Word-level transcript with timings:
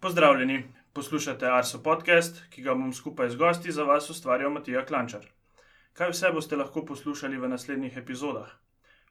Pozdravljeni, 0.00 0.64
poslušate 0.92 1.46
Arso 1.50 1.78
podcast, 1.82 2.36
ki 2.54 2.62
ga 2.62 2.74
bom 2.78 2.92
skupaj 2.94 3.32
z 3.32 3.36
gosti 3.36 3.72
za 3.74 3.82
vas 3.82 4.10
ustvarjal 4.10 4.52
Matija 4.54 4.84
Klančar. 4.86 5.24
Kaj 5.92 6.12
vse 6.12 6.28
boste 6.36 6.58
lahko 6.60 6.84
poslušali 6.86 7.40
v 7.42 7.48
naslednjih 7.50 7.96
epizodah? 7.98 8.52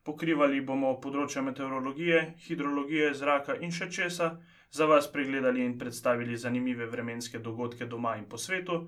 Pokrivali 0.07 0.61
bomo 0.69 0.93
področja 1.03 1.43
meteorologije, 1.43 2.21
hidrologije, 2.45 3.09
zraka 3.19 3.57
in 3.67 3.75
še 3.79 3.89
česa, 3.97 4.29
za 4.71 4.87
vas 4.87 5.11
pregledali 5.11 5.65
in 5.65 5.75
predstavili 5.81 6.39
zanimive 6.45 6.87
vremenske 6.93 7.43
dogodke 7.49 7.89
doma 7.95 8.15
in 8.21 8.23
po 8.31 8.39
svetu, 8.39 8.79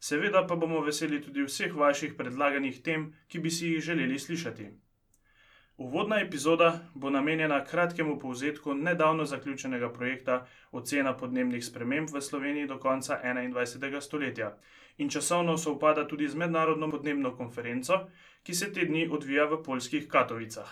seveda 0.00 0.46
pa 0.48 0.56
bomo 0.56 0.80
veseli 0.88 1.20
tudi 1.20 1.44
vseh 1.50 1.76
vaših 1.84 2.16
predlaganih 2.16 2.80
tem, 2.80 3.10
ki 3.28 3.44
bi 3.44 3.52
si 3.52 3.74
jih 3.74 3.84
želeli 3.90 4.18
slišati. 4.18 4.70
Uvodna 5.76 6.20
epizoda 6.20 6.80
bo 6.94 7.10
namenjena 7.10 7.64
kratkemu 7.64 8.18
povzetku 8.18 8.74
nedavno 8.74 9.24
zaključenega 9.24 9.92
projekta 9.92 10.46
Ocena 10.72 11.16
podnebnih 11.16 11.64
sprememb 11.64 12.08
v 12.12 12.20
Sloveniji 12.20 12.66
do 12.66 12.78
konca 12.78 13.20
21. 13.24 14.00
stoletja 14.00 14.56
in 14.98 15.08
časovno 15.08 15.58
se 15.58 15.70
upada 15.70 16.08
tudi 16.08 16.28
z 16.28 16.34
mednarodno 16.34 16.90
podnebno 16.90 17.36
konferenco, 17.36 17.94
ki 18.42 18.54
se 18.54 18.72
te 18.72 18.84
dni 18.84 19.08
odvija 19.08 19.44
v 19.44 19.62
polskih 19.62 20.08
Katovicah. 20.08 20.68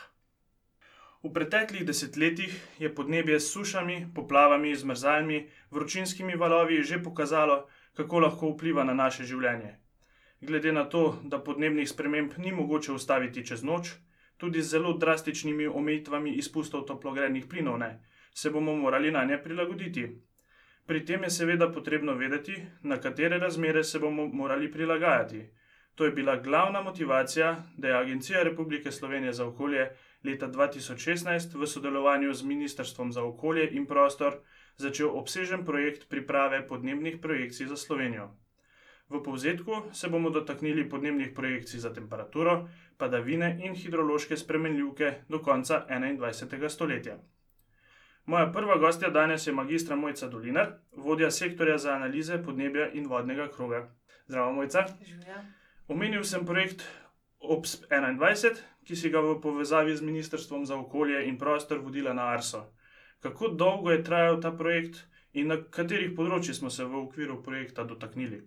V 1.22 1.32
preteklih 1.32 1.86
desetletjih 1.86 2.60
je 2.78 2.94
podnebje 2.94 3.40
s 3.40 3.52
sušami, 3.52 4.06
poplavami, 4.14 4.74
zmrzalmi, 4.76 5.48
vročinskimi 5.70 6.36
valovi 6.36 6.82
že 6.82 7.02
pokazalo, 7.02 7.66
kako 7.94 8.20
lahko 8.20 8.52
vpliva 8.52 8.84
na 8.84 8.94
naše 8.94 9.24
življenje. 9.24 9.78
Glede 10.40 10.72
na 10.72 10.84
to, 10.84 11.18
da 11.24 11.38
podnebnih 11.38 11.88
sprememb 11.88 12.36
ni 12.38 12.52
mogoče 12.52 12.92
ustaviti 12.92 13.46
čez 13.46 13.62
noč, 13.62 13.92
tudi 14.40 14.62
z 14.62 14.70
zelo 14.70 14.92
drastičnimi 14.92 15.66
omejitvami 15.66 16.32
izpustov 16.40 16.86
toplogrednih 16.88 17.46
plinov, 17.46 17.78
ne, 17.78 17.90
se 18.34 18.50
bomo 18.50 18.76
morali 18.76 19.10
na 19.10 19.24
nje 19.24 19.42
prilagoditi. 19.42 20.08
Pri 20.86 21.04
tem 21.04 21.22
je 21.22 21.30
seveda 21.30 21.68
potrebno 21.72 22.14
vedeti, 22.14 22.56
na 22.82 22.96
katere 23.00 23.38
razmere 23.38 23.84
se 23.84 23.98
bomo 23.98 24.26
morali 24.26 24.70
prilagajati. 24.72 25.42
To 25.94 26.04
je 26.04 26.10
bila 26.10 26.36
glavna 26.36 26.82
motivacija, 26.82 27.64
da 27.76 27.88
je 27.88 27.94
Agencija 27.94 28.42
Republike 28.42 28.92
Slovenije 28.92 29.32
za 29.32 29.46
okolje 29.46 29.90
leta 30.24 30.48
2016 30.48 31.60
v 31.60 31.66
sodelovanju 31.66 32.34
z 32.34 32.42
Ministrstvom 32.44 33.12
za 33.12 33.22
okolje 33.22 33.68
in 33.70 33.86
prostor 33.86 34.40
začel 34.76 35.18
obsežen 35.18 35.64
projekt 35.64 36.08
priprave 36.08 36.66
podnebnih 36.66 37.18
projekcij 37.22 37.66
za 37.66 37.76
Slovenijo. 37.76 38.30
V 39.10 39.22
povzetku 39.22 39.82
se 39.92 40.08
bomo 40.08 40.30
dotaknili 40.30 40.88
podnebnih 40.88 41.32
projekcij 41.34 41.80
za 41.80 41.90
temperaturo, 41.94 42.68
padavine 42.96 43.58
in 43.64 43.74
hidrološke 43.74 44.36
spremenljivke 44.36 45.14
do 45.28 45.38
konca 45.38 45.86
21. 45.90 46.68
stoletja. 46.68 47.18
Moja 48.26 48.52
prva 48.52 48.76
gostja 48.78 49.10
danes 49.10 49.46
je 49.46 49.52
magistra 49.52 49.96
Mojca 49.96 50.28
Dolinar, 50.28 50.72
vodja 50.96 51.30
sektorja 51.30 51.78
za 51.78 51.92
analize 51.92 52.38
podnebja 52.42 52.90
in 52.92 53.08
vodnega 53.08 53.48
kroga. 53.56 53.88
Zdravo, 54.26 54.52
Mojca. 54.52 54.84
Omenil 55.88 56.24
sem 56.24 56.46
projekt 56.46 56.84
OPS 57.40 57.82
21, 57.90 58.62
ki 58.84 58.96
si 58.96 59.10
ga 59.10 59.20
v 59.20 59.40
povezavi 59.42 59.96
z 59.96 60.06
Ministrstvom 60.06 60.66
za 60.66 60.76
okolje 60.76 61.24
in 61.26 61.38
prostor 61.38 61.78
vodila 61.78 62.12
na 62.12 62.28
Arso. 62.30 62.62
Kako 63.20 63.48
dolgo 63.48 63.90
je 63.90 64.04
trajal 64.04 64.40
ta 64.40 64.52
projekt 64.52 65.02
in 65.32 65.50
na 65.50 65.58
katerih 65.70 66.14
področjih 66.14 66.56
smo 66.56 66.70
se 66.70 66.84
v 66.84 67.02
okviru 67.02 67.42
projekta 67.42 67.84
dotaknili? 67.84 68.44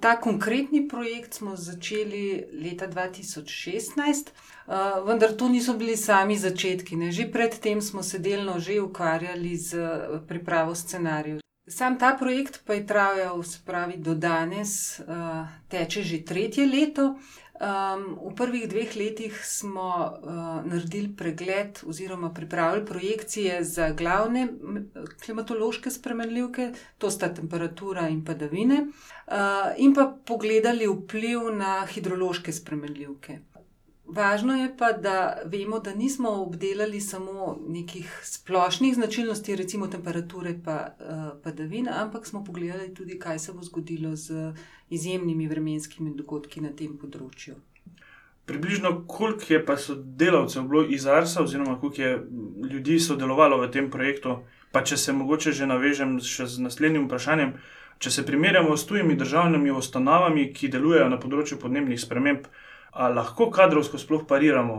Ta 0.00 0.16
konkretni 0.20 0.88
projekt 0.88 1.34
smo 1.34 1.56
začeli 1.56 2.44
leta 2.52 2.86
2016, 2.86 4.30
eh, 4.30 4.72
vendar 5.06 5.32
to 5.32 5.48
niso 5.48 5.74
bili 5.74 5.96
sami 5.96 6.38
začetki. 6.38 6.96
Ne. 6.96 7.10
Že 7.12 7.32
predtem 7.32 7.82
smo 7.82 8.02
se 8.02 8.18
delno 8.18 8.60
že 8.60 8.80
ukvarjali 8.80 9.56
z 9.56 9.74
eh, 9.74 10.20
pripravo 10.28 10.74
scenarijev. 10.74 11.40
Sam 11.66 11.98
ta 11.98 12.16
projekt 12.18 12.62
pa 12.66 12.74
je 12.74 12.86
trajal, 12.86 13.42
se 13.42 13.58
pravi, 13.66 13.96
do 13.96 14.14
danes, 14.14 15.00
eh, 15.00 15.04
teče 15.68 16.02
že 16.02 16.24
tretje 16.24 16.66
leto. 16.66 17.18
Um, 17.62 18.18
v 18.18 18.34
prvih 18.34 18.64
dveh 18.66 18.96
letih 18.96 19.36
smo 19.46 19.90
uh, 19.94 20.30
naredili 20.66 21.12
pregled 21.16 21.78
oziroma 21.86 22.32
pripravili 22.34 22.86
projekcije 22.86 23.64
za 23.64 23.92
glavne 23.92 24.48
klimatološke 25.24 25.90
spremenljivke, 25.90 26.72
to 26.98 27.10
sta 27.10 27.28
temperatura 27.34 28.08
in 28.08 28.24
padavine, 28.24 28.80
uh, 28.82 29.70
in 29.76 29.94
pa 29.94 30.08
pogledali 30.26 30.90
vpliv 30.90 31.54
na 31.54 31.86
hidrološke 31.86 32.52
spremenljivke. 32.52 33.38
Važno 34.06 34.56
je 34.58 34.66
pa, 34.76 34.90
da 34.92 35.38
vemo, 35.44 35.78
da 35.78 35.94
nismo 35.94 36.30
obdelali 36.42 37.00
samo 37.00 37.58
nekih 37.68 38.20
splošnih 38.24 38.94
značilnosti, 38.94 39.56
recimo 39.56 39.86
temperature 39.86 40.58
pa 40.64 40.76
uh, 40.98 41.42
padavin, 41.42 41.88
ampak 41.88 42.26
smo 42.26 42.44
pogledali 42.44 42.94
tudi, 42.94 43.18
kaj 43.18 43.38
se 43.38 43.52
bo 43.52 43.62
zgodilo 43.62 44.16
z 44.16 44.52
izjemnimi 44.92 45.48
vremenskimi 45.48 46.14
dogodki 46.16 46.60
na 46.60 46.72
tem 46.76 46.96
področju. 47.00 47.56
Približno 48.46 49.04
koliko 49.08 49.52
je 49.52 49.60
pa 49.66 49.76
sodelavcev 49.78 50.64
bilo 50.68 50.82
iz 50.84 51.06
Arsa, 51.06 51.42
oziroma 51.42 51.78
koliko 51.80 52.02
je 52.02 52.12
ljudi 52.70 52.98
sodelovalo 53.00 53.60
v 53.62 53.70
tem 53.70 53.90
projektu, 53.90 54.40
pa 54.72 54.82
če 54.82 54.96
se 54.96 55.12
mogoče 55.12 55.52
že 55.52 55.68
navežem 55.70 56.18
še 56.20 56.48
z 56.50 56.64
naslednjim 56.66 57.06
vprašanjem. 57.06 57.54
Če 58.02 58.10
se 58.10 58.24
primerjamo 58.26 58.74
s 58.76 58.86
tujimi 58.88 59.14
državnimi 59.14 59.70
ustanovami, 59.70 60.48
ki 60.52 60.72
delujejo 60.74 61.06
na 61.12 61.20
področju 61.22 61.60
podnebnih 61.62 62.00
sprememb, 62.02 62.48
ali 62.92 63.14
lahko 63.14 63.46
kadrovsko 63.54 64.00
sploh 64.02 64.26
pariramo, 64.26 64.78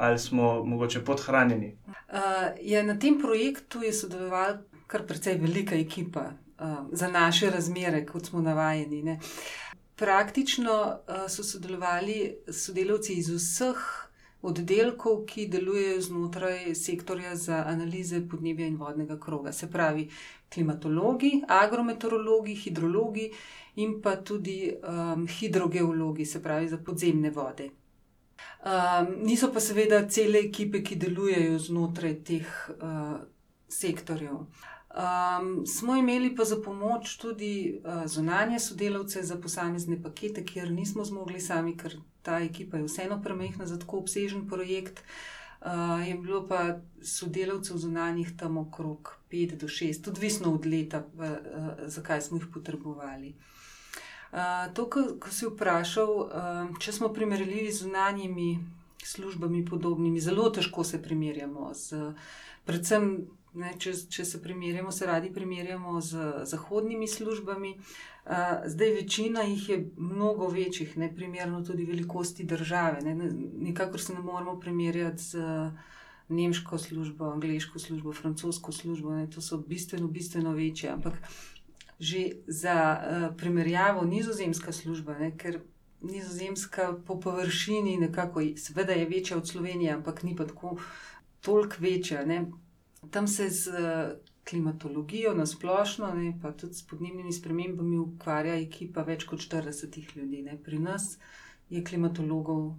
ali 0.00 0.18
smo 0.18 0.64
mogoče 0.64 1.04
podhranjeni? 1.04 1.74
Uh, 2.08 2.56
ja, 2.64 2.80
na 2.86 2.96
tem 2.96 3.20
projektu 3.20 3.84
je 3.84 3.92
sodelovala 3.92 4.62
kar 4.88 5.04
precej 5.04 5.36
velika 5.42 5.76
ekipa 5.76 6.30
uh, 6.60 6.86
za 6.92 7.08
naše 7.08 7.50
razmere, 7.50 8.06
kot 8.06 8.26
smo 8.26 8.40
navajeni. 8.40 9.02
Ne. 9.02 9.18
Praktično 9.96 10.72
uh, 11.08 11.30
so 11.30 11.42
sodelovali 11.42 12.36
sodelavci 12.52 13.14
iz 13.14 13.30
vseh 13.30 13.76
oddelkov, 14.42 15.24
ki 15.26 15.48
delujejo 15.50 16.00
znotraj 16.00 16.74
sektorja 16.74 17.36
za 17.36 17.64
analize 17.66 18.20
podnebja 18.28 18.66
in 18.66 18.76
vodnega 18.76 19.18
kroga. 19.20 19.52
Se 19.52 19.70
pravi, 19.70 20.08
klimatologi, 20.52 21.42
agrometeorologi, 21.48 22.54
hidrologi 22.54 23.30
in 23.76 24.00
pa 24.02 24.16
tudi 24.16 24.72
um, 24.72 25.26
hidrogeologi, 25.26 26.26
se 26.26 26.42
pravi 26.42 26.68
za 26.68 26.78
podzemne 26.78 27.30
vode. 27.30 27.70
Um, 28.58 29.14
niso 29.26 29.52
pa 29.52 29.60
seveda 29.60 30.08
cele 30.08 30.40
ekipe, 30.46 30.82
ki 30.82 30.96
delujejo 30.96 31.58
znotraj 31.58 32.14
teh 32.24 32.48
uh, 32.78 33.18
sektorjev. 33.68 34.46
Um, 34.98 35.66
smo 35.66 35.96
imeli 35.96 36.36
pa 36.36 36.44
za 36.44 36.56
pomoč 36.64 37.16
tudi 37.16 37.80
uh, 37.84 38.06
zunanje 38.06 38.58
sodelavce 38.58 39.22
za 39.22 39.36
posamezne 39.36 40.02
pakete, 40.02 40.44
kjer 40.44 40.70
nismo 40.70 41.04
zmogli 41.04 41.40
sami, 41.40 41.76
ker 41.76 41.94
ta 42.22 42.40
ekipa 42.42 42.76
je 42.76 42.88
vseeno 42.88 43.20
premehna 43.22 43.66
za 43.66 43.78
tako 43.78 43.98
obsežen 43.98 44.48
projekt. 44.48 45.04
Uh, 45.60 46.08
je 46.08 46.14
bilo 46.14 46.42
pa 46.48 46.80
sodelavcev 47.02 47.76
zunanjih 47.76 48.36
tam 48.36 48.58
okrog 48.58 49.14
5 49.30 49.56
do 49.56 49.66
6, 49.66 50.08
odvisno 50.10 50.54
od 50.54 50.66
leta, 50.66 51.04
uh, 51.14 51.22
uh, 51.22 51.70
zakaj 51.86 52.20
smo 52.20 52.36
jih 52.36 52.46
potrebovali. 52.54 53.34
Uh, 54.32 54.74
to, 54.74 54.90
ko, 54.90 55.30
si 55.30 55.46
vprašal, 55.46 56.10
uh, 56.10 56.78
če 56.80 56.92
smo 56.92 57.12
primerljivi 57.14 57.70
z 57.72 57.84
zunanjimi 57.84 58.58
službami, 59.04 59.64
podobnimi, 59.64 60.20
zelo 60.20 60.50
težko 60.50 60.84
se 60.84 61.02
primerjamo. 61.02 61.70
Z, 61.74 62.14
predvsem 62.64 63.28
Ne, 63.54 63.72
če, 63.80 63.94
če 64.12 64.24
se 64.24 64.42
primerjamo, 64.42 64.92
se 64.92 65.06
radi 65.06 65.30
primerjamo 65.32 66.00
z 66.04 66.44
zahodnimi 66.44 67.08
službami. 67.08 67.74
Uh, 68.28 68.66
zdaj, 68.68 68.92
večina 68.92 69.42
jih 69.42 69.68
je 69.68 69.78
mnogo 69.96 70.48
večjih, 70.52 70.96
ne 70.98 71.08
primerno 71.14 71.62
tudi 71.64 71.86
velikosti 71.88 72.44
države. 72.44 73.00
Ne, 73.04 73.30
nikakor 73.70 74.00
se 74.00 74.14
ne 74.14 74.20
moremo 74.20 74.58
primerjati 74.60 75.22
z 75.22 75.46
nemško 76.28 76.78
službo, 76.78 77.24
angliško 77.24 77.78
službo, 77.78 78.12
francosko 78.12 78.72
službo. 78.72 79.14
Ne, 79.16 79.30
to 79.30 79.40
so 79.40 79.58
bistveno, 79.58 80.08
bistveno 80.08 80.52
večje. 80.52 80.90
Ampak 80.90 81.14
že 81.98 82.44
za 82.46 82.76
uh, 82.94 83.36
primerjavo 83.36 84.04
nizozemska 84.04 84.72
služba, 84.72 85.18
ne, 85.18 85.32
ker 85.36 85.60
nizozemska 86.00 86.92
po 87.06 87.20
površini 87.20 87.96
nekako, 87.96 88.42
seveda 88.56 88.92
je 88.92 89.08
večja 89.08 89.36
od 89.36 89.48
Slovenije, 89.48 89.92
ampak 89.92 90.22
ni 90.22 90.36
pa 90.36 90.46
tako 90.46 90.76
toliko 91.40 91.76
večja. 91.78 92.24
Ne. 92.26 92.44
Tam 93.10 93.28
se 93.28 93.50
z 93.50 93.68
eh, 93.68 94.16
klimatologijo 94.50 95.34
na 95.34 95.46
splošno, 95.46 96.14
ne, 96.14 96.32
pa 96.42 96.52
tudi 96.52 96.74
s 96.74 96.86
podnebnimi 96.86 97.32
spremembami 97.32 97.98
ukvarja 97.98 98.56
ekipa 98.60 99.02
več 99.02 99.24
kot 99.24 99.40
40 99.40 100.16
ljudi. 100.16 100.42
Ne. 100.42 100.58
Pri 100.62 100.78
nas 100.78 101.18
je 101.70 101.84
klimatologov 101.84 102.74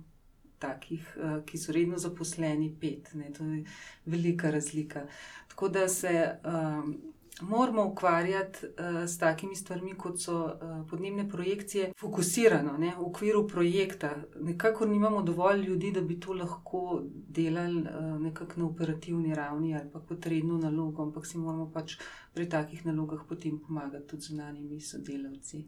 takih, 0.60 1.18
eh, 1.18 1.40
ki 1.46 1.58
so 1.58 1.76
redno 1.76 1.98
zaposleni, 1.98 2.74
pet. 2.82 3.14
Ne. 3.14 3.32
To 3.38 3.46
je 3.46 3.64
velika 4.06 4.52
razlika. 4.52 5.08
Tako 5.48 5.70
da 5.70 5.88
se 5.88 6.14
um, 6.46 6.98
moramo 7.42 7.86
ukvarjati 7.86 8.66
uh, 8.66 9.04
s 9.10 9.18
takimi 9.18 9.56
stvarmi, 9.56 9.94
kot 9.98 10.20
so 10.22 10.46
uh, 10.46 10.90
podnebne 10.90 11.30
projekcije, 11.30 11.92
fokusirano 11.98 12.78
ne, 12.78 12.94
v 12.98 13.06
okviru 13.06 13.48
projekta. 13.48 14.16
Nekako 14.40 14.86
nimamo 14.86 15.22
dovolj 15.22 15.62
ljudi, 15.62 15.92
da 15.92 16.02
bi 16.02 16.20
to 16.20 16.34
lahko 16.34 17.04
delali 17.28 17.82
uh, 17.82 18.22
nekako 18.22 18.60
na 18.60 18.66
operativni 18.66 19.36
ravni 19.36 19.76
ali 19.76 19.90
pa 19.94 20.00
kot 20.00 20.26
redno 20.26 20.58
nalogo, 20.58 21.04
ampak 21.04 21.26
si 21.26 21.38
moramo 21.38 21.72
pač 21.74 21.98
pri 22.34 22.50
takih 22.50 22.86
nalogah 22.86 23.22
potem 23.30 23.60
pomagati 23.60 24.08
tudi 24.08 24.22
z 24.22 24.36
nami 24.36 24.82
sodelavci. 24.82 25.64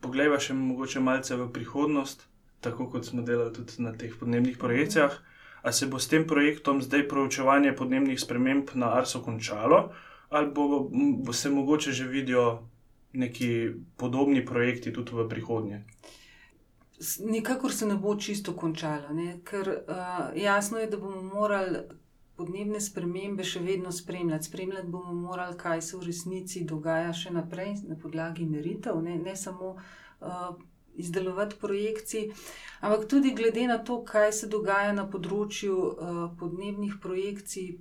Poglejva 0.00 0.38
še 0.40 0.54
mogoče 0.54 1.00
malce 1.00 1.36
v 1.36 1.48
prihodnost, 1.52 2.26
tako 2.60 2.90
kot 2.90 3.06
smo 3.06 3.22
delali 3.22 3.52
tudi 3.52 3.82
na 3.82 3.92
teh 3.92 4.12
podnebnih 4.20 4.58
projekcijah. 4.58 5.14
A 5.64 5.72
se 5.72 5.86
bo 5.86 5.98
s 5.98 6.08
tem 6.08 6.26
projektom 6.28 6.82
zdaj 6.84 7.06
proučevanje 7.08 7.72
podnebnih 7.72 8.20
sprememb 8.20 8.74
na 8.74 8.90
Arsu 8.98 9.22
končalo? 9.24 9.94
Ali 10.28 10.50
bo, 10.54 10.90
bo 11.18 11.32
se 11.32 11.50
mogoče 11.50 11.92
že 11.92 12.06
vidijo 12.08 12.68
neki 13.12 13.70
podobni 13.96 14.46
projekti 14.46 14.92
tudi 14.92 15.12
v 15.14 15.28
prihodnje? 15.28 15.84
Nikakor 17.20 17.72
se 17.72 17.86
ne 17.86 17.94
bo 17.94 18.16
čisto 18.16 18.52
končalo, 18.52 19.12
ne? 19.12 19.40
ker 19.44 19.68
uh, 19.68 20.30
jasno 20.36 20.78
je, 20.78 20.86
da 20.86 20.96
bomo 20.96 21.22
morali 21.22 21.78
podnebne 22.36 22.80
spremembe 22.80 23.44
še 23.46 23.62
vedno 23.62 23.92
spremljati. 23.92 24.48
Spremljati 24.48 24.90
bomo 24.90 25.14
morali, 25.14 25.56
kaj 25.58 25.82
se 25.82 25.96
v 25.96 26.06
resnici 26.08 26.64
dogaja 26.64 27.12
še 27.12 27.34
naprej 27.34 27.74
na 27.88 27.98
podlagi 28.00 28.46
meritev, 28.46 29.00
ne, 29.02 29.18
ne 29.18 29.36
samo 29.36 29.74
uh, 29.74 30.54
izdelovati 30.94 31.58
projekcij, 31.60 32.28
ampak 32.80 33.08
tudi 33.10 33.34
glede 33.34 33.66
na 33.66 33.78
to, 33.78 34.00
kaj 34.06 34.32
se 34.32 34.50
dogaja 34.50 34.92
na 34.94 35.06
področju 35.10 35.74
uh, 35.74 36.22
podnebnih 36.38 36.98
projekcij 37.02 37.74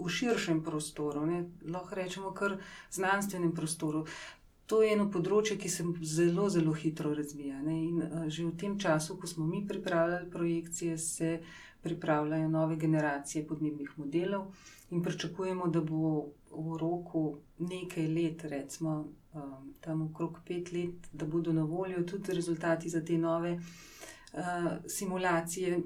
v 0.00 0.10
širšem 0.10 0.62
prostoru, 0.64 1.26
ne, 1.26 1.44
lahko 1.64 1.94
rečemo 1.94 2.32
kar 2.32 2.58
znanstvenem 2.92 3.52
prostoru. 3.52 4.04
To 4.66 4.82
je 4.82 4.92
eno 4.94 5.08
področje, 5.10 5.56
ki 5.58 5.68
se 5.68 5.84
zelo, 6.06 6.48
zelo 6.48 6.72
hitro 6.72 7.14
razvija. 7.14 7.58
Ne, 7.62 7.76
in 7.84 8.02
uh, 8.02 8.26
že 8.28 8.46
v 8.46 8.54
tem 8.56 8.78
času, 8.78 9.18
ko 9.18 9.26
smo 9.26 9.46
mi 9.46 9.64
pripravljali 9.66 10.30
projekcije, 10.30 10.98
se 10.98 11.40
pripravljajo 11.82 12.48
nove 12.48 12.76
generacije 12.76 13.46
podnebnih 13.46 13.96
modelov, 13.98 14.52
in 14.90 15.02
pričakujemo, 15.02 15.68
da 15.68 15.80
bo 15.80 16.30
v 16.50 16.76
roku 16.78 17.38
nekaj 17.58 18.08
let, 18.08 18.44
recimo 18.44 18.94
um, 19.32 19.74
tam 19.80 20.02
okrog 20.02 20.40
pet 20.46 20.72
let, 20.72 21.08
da 21.12 21.26
bodo 21.26 21.52
na 21.52 21.64
voljo 21.64 22.02
tudi 22.02 22.34
rezultati 22.34 22.88
za 22.88 23.04
te 23.04 23.18
nove 23.18 23.52
uh, 23.54 24.42
simulacije 24.86 25.80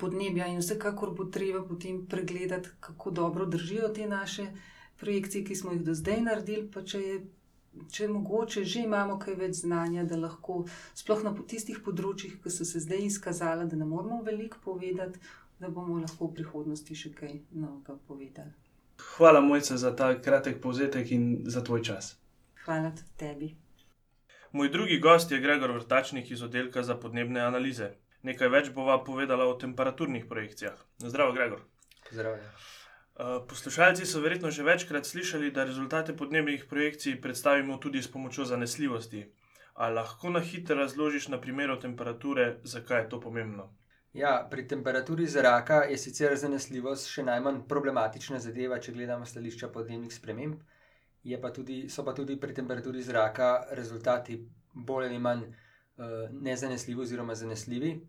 podnebja, 0.00 0.46
in 0.46 0.58
vsekakor 0.58 1.14
bo 1.14 1.24
treba 1.24 1.62
potem 1.64 2.06
pregledati, 2.06 2.68
kako 2.80 3.10
dobro 3.10 3.46
držijo 3.46 3.88
te 3.88 4.06
naše 4.06 4.46
projekcije, 5.00 5.44
ki 5.44 5.54
smo 5.54 5.72
jih 5.72 5.82
do 5.82 5.94
zdaj 5.94 6.20
naredili. 6.20 6.70
Pa 6.70 6.82
če 6.82 7.00
je, 7.00 7.16
če 7.92 8.08
mogoče, 8.08 8.64
že 8.64 8.84
imamo 8.84 9.18
kaj 9.18 9.34
več 9.34 9.62
znanja, 9.62 10.04
da 10.04 10.18
lahko, 10.20 10.64
sploh 10.94 11.24
na 11.24 11.34
tistih 11.48 11.80
področjih, 11.84 12.38
ki 12.42 12.50
so 12.50 12.64
se 12.64 12.82
zdaj 12.82 13.06
izkazala, 13.06 13.64
da 13.64 13.76
ne 13.76 13.88
moramo 13.88 14.22
veliko 14.26 14.62
povedati, 14.64 15.20
da 15.60 15.68
bomo 15.68 16.00
lahko 16.00 16.28
v 16.28 16.40
prihodnosti 16.40 16.94
še 16.94 17.12
kaj 17.16 17.38
novega 17.52 17.98
povedali. 18.08 18.52
Hvala, 19.16 19.40
Mojca, 19.40 19.76
za 19.76 19.92
ta 19.96 20.14
kratek 20.20 20.60
povzetek 20.60 21.12
in 21.12 21.44
za 21.46 21.62
tvoj 21.64 21.82
čas. 21.84 22.16
Hvala 22.64 22.90
tudi 22.96 23.12
tebi. 23.16 23.48
Moj 24.52 24.70
drugi 24.72 24.98
gost 24.98 25.30
je 25.32 25.40
Gregor 25.40 25.70
Vrtačnik 25.70 26.30
iz 26.30 26.42
oddelka 26.42 26.82
za 26.82 26.96
podnebne 26.96 27.40
analize. 27.40 27.90
Nekaj 28.26 28.48
več 28.50 28.68
bova 28.74 28.98
povedala 29.04 29.46
o 29.46 29.54
temperaturnih 29.54 30.26
projekcijah. 30.26 30.78
Zdravo, 30.98 31.32
Gregor. 31.32 31.62
Zdravo. 32.10 32.36
Uh, 33.16 33.38
poslušalci 33.48 34.06
so 34.06 34.20
verjetno 34.20 34.50
že 34.50 34.64
večkrat 34.66 35.06
slišali, 35.06 35.50
da 35.50 35.64
rezultate 35.64 36.16
podnebnih 36.16 36.64
projekcij 36.68 37.20
predstavimo 37.20 37.78
tudi 37.78 38.02
s 38.02 38.10
pomočjo 38.12 38.44
zanesljivosti. 38.44 39.22
Ali 39.74 39.94
lahko 39.94 40.30
na 40.30 40.40
hitro 40.40 40.76
razložiš 40.76 41.28
na 41.28 41.40
primeru 41.40 41.78
temperature, 41.80 42.56
zakaj 42.64 43.02
je 43.02 43.08
to 43.08 43.20
pomembno? 43.20 43.68
Ja, 44.16 44.48
pri 44.50 44.66
temperaturi 44.68 45.26
zraka 45.26 45.82
je 45.84 45.98
sicer 45.98 46.36
zanesljivost 46.40 47.10
še 47.12 47.22
najmanj 47.22 47.62
problematična 47.68 48.38
zadeva, 48.40 48.78
če 48.80 48.94
gledamo 48.96 49.26
stališča 49.28 49.68
podnebnih 49.68 50.14
sprememb. 50.14 50.62
Pa 51.42 51.50
tudi, 51.50 51.88
so 51.90 52.04
pa 52.06 52.14
tudi 52.14 52.36
pri 52.40 52.54
temperaturi 52.54 53.02
zraka 53.02 53.66
rezultati 53.76 54.38
bolj 54.72 55.08
ali 55.08 55.18
manj 55.18 55.42
nezanesljivi 56.30 57.00
oziroma 57.00 57.34
zanesljivi. 57.34 58.00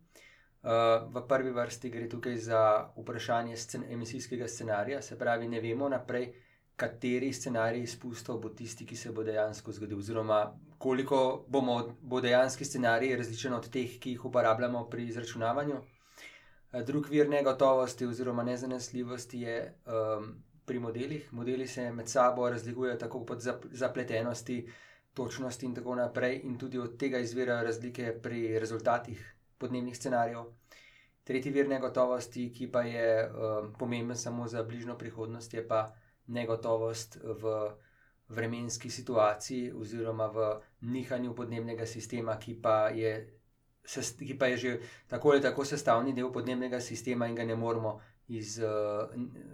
Uh, 0.63 1.13
v 1.13 1.21
prvi 1.27 1.51
vrsti 1.51 1.89
gre 1.89 2.09
tukaj 2.09 2.35
za 2.37 2.61
vprašanje 2.97 3.57
scen 3.57 3.83
emisijskega 3.89 4.47
scenarija, 4.47 5.01
se 5.01 5.17
pravi, 5.19 5.47
ne 5.47 5.61
vemo 5.61 5.89
naprej, 5.89 6.33
kateri 6.75 7.29
scenarij 7.33 7.83
izpustov 7.83 8.39
bo 8.41 8.49
tisti, 8.49 8.85
ki 8.85 8.95
se 8.95 9.11
bo 9.11 9.23
dejansko 9.23 9.71
zgodil, 9.71 10.01
oziroma 10.01 10.39
koliko 10.77 11.45
bomo, 11.47 11.77
bo 12.01 12.21
dejanski 12.21 12.65
scenarij 12.65 13.15
različen 13.15 13.53
od 13.53 13.69
teh, 13.69 13.99
ki 13.99 14.17
jih 14.17 14.25
uporabljamo 14.25 14.83
pri 14.89 15.05
izračunavanju. 15.07 15.77
Uh, 15.77 16.81
drug 16.81 17.07
vir 17.09 17.29
negotovosti 17.29 18.05
oziroma 18.05 18.43
nezanesljivosti 18.43 19.41
je 19.41 19.61
um, 19.85 20.33
pri 20.65 20.79
modelih. 20.79 21.33
Modeli 21.33 21.67
se 21.67 21.91
med 21.91 22.09
sabo 22.09 22.49
razlikujejo 22.49 22.97
tako 22.97 23.25
pod 23.25 23.45
zapletenosti, 23.71 24.65
točnosti 25.17 25.65
in 25.65 25.73
tako 25.75 25.95
naprej, 25.97 26.41
in 26.45 26.57
tudi 26.61 26.79
od 26.79 26.97
tega 27.01 27.19
izvirajo 27.19 27.65
razlike 27.65 28.13
pri 28.23 28.59
rezultatih 28.59 29.23
podnebnih 29.57 29.97
scenarijev. 29.97 30.45
Tretji 31.27 31.51
vir 31.51 31.67
negotovosti, 31.67 32.45
ki 32.55 32.69
pa 32.71 32.85
je 32.87 33.07
um, 33.27 33.73
pomemben 33.79 34.17
samo 34.17 34.47
za 34.47 34.63
bližnjo 34.63 34.95
prihodnost, 34.97 35.53
je 35.53 35.65
pa 35.67 35.89
negotovost 36.27 37.17
v 37.23 37.55
vremenski 38.29 38.89
situaciji 38.89 39.71
oziroma 39.71 40.27
v 40.27 40.45
nihanju 40.81 41.33
podnebnega 41.35 41.85
sistema, 41.85 42.37
ki 42.39 42.55
pa 42.61 42.89
je, 42.95 43.13
ki 44.19 44.37
pa 44.39 44.51
je 44.51 44.57
že 44.57 44.73
tako 45.07 45.31
ali 45.31 45.41
tako 45.41 45.65
sestavni 45.65 46.13
del 46.13 46.31
podnebnega 46.31 46.79
sistema 46.79 47.27
in 47.27 47.35
ga 47.35 47.45
ne 47.45 47.55
moremo 47.55 47.99
iz, 48.27 48.59
uh, 48.59 49.07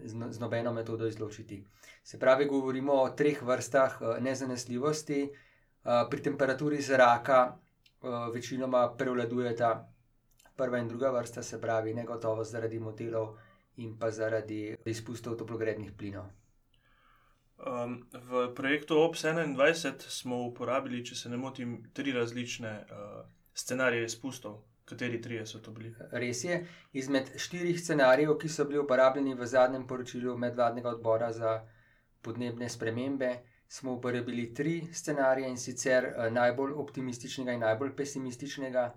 z, 0.03 0.13
z 0.29 0.39
nobeno 0.39 0.73
metodo 0.73 1.07
izločiti. 1.07 1.63
Se 2.03 2.19
pravi, 2.19 2.45
govorimo 2.45 2.93
o 2.93 3.09
treh 3.09 3.41
vrstah 3.41 4.01
uh, 4.01 4.17
nezanesljivosti. 4.19 5.29
Uh, 5.83 6.09
pri 6.09 6.21
temperaturi 6.23 6.81
zraka 6.81 7.39
uh, 7.49 8.29
večinoma 8.33 8.93
prevladujeta 8.97 9.71
prva 10.55 10.77
in 10.77 10.87
druga 10.87 11.11
vrsta, 11.11 11.43
se 11.43 11.61
pravi, 11.61 11.93
negotovost 11.93 12.51
zaradi 12.51 12.79
modelov 12.79 13.35
in 13.77 13.97
pa 13.99 14.11
zaradi 14.11 14.77
izpustov 14.85 15.35
toplogrednih 15.35 15.91
plinov. 15.97 16.29
Um, 17.63 18.03
v 18.11 18.53
projektu 18.55 18.99
OPS 18.99 19.23
21 19.23 20.09
smo 20.09 20.43
uporabili, 20.47 21.03
če 21.05 21.15
se 21.15 21.29
ne 21.29 21.37
motim, 21.37 21.77
tri 21.93 22.11
različne 22.11 22.71
uh, 22.83 23.23
scenarije 23.53 24.05
izpustov. 24.05 24.61
Kateri 24.85 25.21
trije 25.21 25.45
so 25.47 25.61
to 25.63 25.71
bili? 25.71 25.93
Res 26.11 26.43
je. 26.43 26.57
Izmed 26.93 27.29
štirih 27.39 27.79
scenarijev, 27.79 28.35
ki 28.37 28.49
so 28.49 28.65
bili 28.67 28.81
uporabljeni 28.81 29.35
v 29.39 29.47
zadnjem 29.47 29.87
poročilu 29.87 30.35
medvladnega 30.37 30.89
odbora 30.89 31.31
za 31.31 31.61
podnebne 32.21 32.69
spremembe, 32.69 33.37
smo 33.73 33.93
uporabili 33.97 34.51
tri 34.53 34.75
scenarije 34.93 35.49
in 35.49 35.57
sicer 35.57 36.05
uh, 36.05 36.27
najbolj 36.33 36.75
optimističnega 36.83 37.57
in 37.57 37.65
najbolj 37.65 37.95
pesimističnega. 37.95 38.91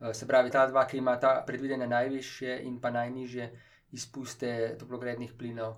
Eh, 0.00 0.14
se 0.14 0.26
pravi, 0.26 0.50
ta 0.50 0.66
dva, 0.66 0.86
ki 0.86 0.98
ima 0.98 1.18
ta 1.20 1.42
predvidene 1.46 1.86
najvišje 1.86 2.60
in 2.64 2.80
pa 2.80 2.90
najnižje 2.90 3.50
izpuste 3.92 4.76
toplogrednih 4.80 5.32
plinov, 5.38 5.74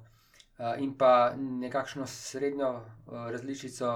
eh, 0.58 0.76
in 0.78 0.94
pa 0.98 1.34
nekakšno 1.36 2.06
srednjo 2.06 2.74
eh, 2.80 3.30
različico. 3.32 3.94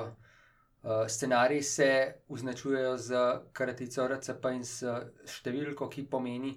Scenariji 1.08 1.62
se 1.62 2.14
označujejo 2.28 2.96
z 2.96 3.20
kratico 3.52 4.04
RCP 4.08 4.44
in 4.54 4.60
s 4.64 4.84
številko, 5.26 5.88
ki 5.90 6.04
pomeni, 6.06 6.52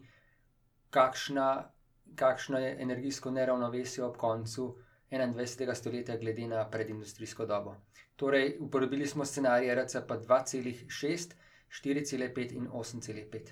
kakšna, 0.93 1.45
kakšno 2.15 2.59
je 2.61 2.75
energijsko 2.83 3.31
neravnovesje 3.33 4.03
ob 4.05 4.19
koncu 4.21 4.67
21. 5.11 5.75
stoletja, 5.75 6.17
glede 6.17 6.47
na 6.47 6.69
predindustrijsko 6.69 7.45
dobo. 7.45 7.75
Torej, 8.15 8.57
uporabili 8.59 9.07
smo 9.07 9.25
scenarije 9.25 9.75
RCP 9.75 10.11
2,6, 10.11 11.33
4,5 11.83 12.53
in 12.53 12.67
8,5. 12.67 13.51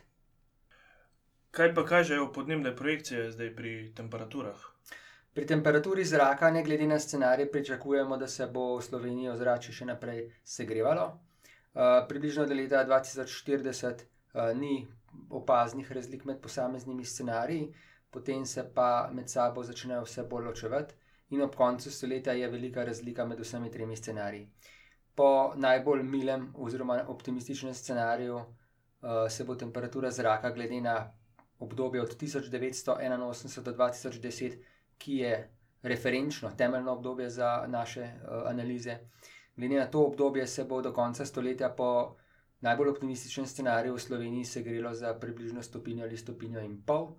Kaj 1.51 1.75
pa 1.75 1.85
kažejo 1.85 2.31
podnebne 2.33 2.75
projekcije 2.75 3.31
zdaj 3.31 3.55
pri 3.55 3.93
temperaturah? 3.95 4.57
Pri 5.33 5.45
temperaturi 5.45 6.03
zraka, 6.05 6.51
ne 6.51 6.63
glede 6.63 6.87
na 6.87 6.99
scenarij, 6.99 7.51
pričakujemo, 7.51 8.17
da 8.17 8.27
se 8.27 8.47
bo 8.47 8.77
v 8.77 8.81
Sloveniji 8.81 9.29
ozračje 9.29 9.73
še 9.73 9.85
naprej 9.85 10.21
segrevalo. 10.43 11.07
Uh, 11.07 12.07
približno 12.09 12.45
do 12.45 12.53
leta 12.57 12.83
2040 12.85 14.03
uh, 14.33 14.53
ni 14.57 14.87
opaznih 15.29 15.91
razlik 15.91 16.25
med 16.25 16.41
posameznimi 16.41 17.05
scenariji, 17.05 17.73
potem 18.09 18.45
se 18.45 18.65
pa 18.75 19.09
med 19.13 19.29
sabo 19.29 19.63
začnejo 19.63 20.01
vse 20.05 20.23
bolj 20.23 20.49
ločevati, 20.49 20.95
in 21.29 21.41
ob 21.41 21.55
koncu 21.55 21.91
stoletja 21.91 22.33
je 22.33 22.49
velika 22.49 22.83
razlika 22.83 23.25
med 23.25 23.39
vsemi 23.39 23.71
tremi 23.71 23.95
scenariji. 23.95 24.47
Po 25.15 25.53
najbolj 25.55 26.03
milem 26.03 26.53
oziroma 26.55 27.03
optimističnem 27.07 27.73
scenariju 27.73 28.35
uh, 28.35 28.45
se 29.29 29.43
bo 29.43 29.55
temperatura 29.55 30.11
zraka, 30.11 30.51
glede 30.51 30.81
na 30.81 31.13
obdobje 31.59 32.01
od 32.01 32.17
1981 32.21 33.61
do 33.63 33.71
2010, 33.71 34.57
ki 34.97 35.17
je 35.17 35.49
referenčno, 35.83 36.51
temeljno 36.57 36.91
obdobje 36.91 37.29
za 37.29 37.65
naše 37.67 38.01
uh, 38.01 38.49
analize. 38.49 38.97
Glede 39.55 39.75
na 39.75 39.85
to 39.85 40.05
obdobje 40.05 40.47
se 40.47 40.63
bo 40.63 40.81
do 40.81 40.93
konca 40.93 41.25
stoletja 41.25 41.69
po 41.69 42.15
najbolj 42.61 42.89
optimističnem 42.89 43.45
scenariju 43.45 43.93
v 43.93 43.99
Sloveniji 43.99 44.45
segrelo 44.45 44.93
za 44.93 45.13
približno 45.13 45.63
stopinjo 45.63 46.05
ali 46.05 46.17
stopinjo 46.17 46.61
in 46.61 46.81
pol, 46.85 47.09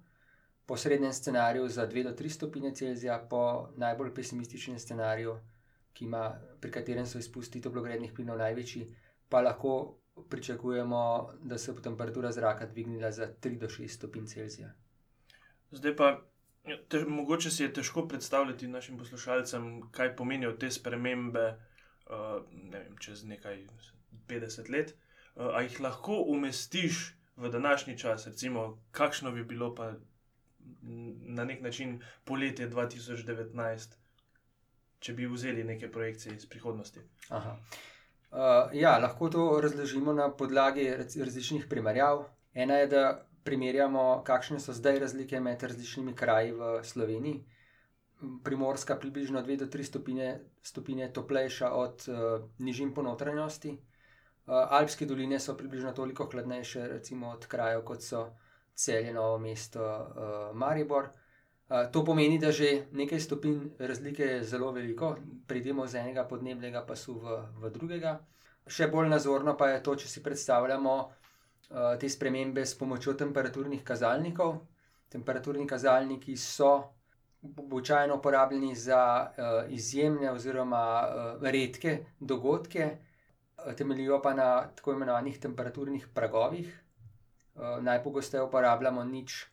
po 0.69 0.77
srednjem 0.77 1.13
scenariju 1.13 1.69
za 1.69 1.89
2 1.89 2.03
do 2.05 2.11
3 2.11 2.29
stopinje 2.29 2.75
Celzija, 2.75 3.27
po 3.31 3.69
najbolj 3.77 4.15
pesimističnem 4.15 4.79
scenariju, 4.79 5.39
ima, 6.01 6.41
pri 6.61 6.71
katerem 6.71 7.07
so 7.07 7.19
izpusti 7.19 7.63
toplogrednih 7.65 8.13
plinov 8.13 8.37
največji, 8.39 8.83
pa 9.29 9.41
lahko 9.41 9.97
pričakujemo, 10.31 11.31
da 11.41 11.59
se 11.59 11.73
bo 11.73 11.81
temperatura 11.81 12.33
zraka 12.33 12.67
dvignila 12.67 13.11
za 13.13 13.31
3 13.41 13.59
do 13.59 13.67
6 13.67 13.89
stopinj 13.89 14.27
Celzija. 14.27 14.69
Zdaj 15.71 15.97
pa, 15.97 16.11
te, 16.89 17.01
mogoče 17.05 17.51
si 17.51 17.63
je 17.63 17.73
težko 17.73 18.05
predstavljati 18.09 18.69
našim 18.69 18.99
poslušalcem, 18.99 19.89
kaj 19.91 20.17
pomenijo 20.17 20.53
te 20.53 20.71
spremembe 20.71 21.47
uh, 21.49 22.45
ne 22.53 22.79
vem, 22.79 23.01
čez 23.01 23.25
nekaj 23.25 23.65
50 24.29 24.71
let. 24.71 24.95
Uh, 25.35 25.49
a 25.55 25.65
jih 25.65 25.81
lahko 25.81 26.21
umestiš 26.29 27.17
v 27.37 27.49
današnji 27.49 27.99
čas, 27.99 28.27
recimo, 28.27 28.83
kakšno 28.91 29.33
bi 29.33 29.45
bilo 29.45 29.75
pa 29.75 29.95
na 31.39 31.45
nek 31.45 31.63
način 31.63 32.01
poletje 32.25 32.71
2019, 32.71 33.97
če 34.99 35.13
bi 35.15 35.27
vzeli 35.27 35.65
neke 35.65 35.91
projekcije 35.93 36.35
iz 36.35 36.47
prihodnosti. 36.47 37.01
Aha. 37.29 37.57
Uh, 38.31 38.39
ja, 38.73 38.99
lahko 38.99 39.29
to 39.29 39.61
razložimo 39.63 40.13
na 40.13 40.29
podlagi 40.31 40.91
različnih 40.97 41.67
primerjav. 41.69 42.25
Ena 42.55 42.75
je, 42.83 42.87
da 42.87 43.05
primerjamo, 43.45 44.23
kakšne 44.25 44.61
so 44.61 44.75
zdaj 44.77 44.99
razlike 44.99 45.41
med 45.41 45.63
različnimi 45.63 46.15
kraji 46.15 46.53
v 46.53 46.73
Sloveniji. 46.85 47.45
Primorska 48.45 48.95
je 48.95 49.01
približno 49.01 49.41
2 49.47 49.57
do 49.57 49.67
3 49.67 49.83
stopinje, 49.83 50.41
stopinje 50.63 51.13
toplejša 51.13 51.71
od 51.73 52.05
uh, 52.09 52.45
nižin 52.59 52.93
po 52.95 53.03
notranjosti. 53.03 53.71
Uh, 53.71 54.55
Alpske 54.81 55.07
doline 55.07 55.39
so 55.41 55.57
približno 55.57 55.93
toliko 55.93 56.29
hladnejše, 56.33 56.89
recimo 56.89 57.31
od 57.31 57.47
krajev 57.47 57.85
kot 57.85 58.03
so 58.03 58.27
celje, 58.79 59.13
novo 59.13 59.39
mesto, 59.43 59.83
uh, 59.83 60.57
Maribor. 60.57 61.11
Uh, 61.69 61.89
to 61.93 62.05
pomeni, 62.05 62.39
da 62.39 62.53
že 62.55 62.87
nekaj 62.93 63.21
stopinj 63.21 63.75
razlike 63.79 64.23
je 64.23 64.43
zelo 64.45 64.71
veliko, 64.73 65.17
pridemo 65.47 65.87
z 65.87 66.05
enega 66.05 66.25
podnebnega 66.25 66.87
pasu 66.87 67.19
v, 67.19 67.39
v 67.61 67.73
drugega. 67.75 68.19
Še 68.69 68.87
bolj 68.93 69.09
nazorno 69.09 69.57
pa 69.57 69.73
je 69.73 69.83
to, 69.83 69.97
če 69.97 70.09
si 70.09 70.23
predstavljamo 70.23 70.95
Eh, 71.71 71.97
te 72.01 72.09
spremembe 72.09 72.65
s 72.65 72.73
pomočjo 72.81 73.13
temperaturnih 73.13 73.83
kazalnikov. 73.85 74.55
Temperaturni 75.13 75.67
kazalniki 75.67 76.37
so 76.37 76.71
običajno 77.43 78.17
uporabljeni 78.17 78.75
za 78.75 79.01
uh, 79.31 79.73
izjemne 79.73 80.31
oziroma 80.31 80.81
uh, 81.07 81.43
redke 81.43 81.93
dogodke, 82.21 82.89
temeljijo 83.77 84.19
pa 84.23 84.33
na 84.35 84.49
tako 84.75 84.93
imenovanih 84.93 85.39
temperaturnih 85.41 86.09
pragovih. 86.15 86.73
Uh, 87.59 87.83
najpogosteje 87.83 88.43
uporabljamo 88.43 89.05
nič 89.05 89.47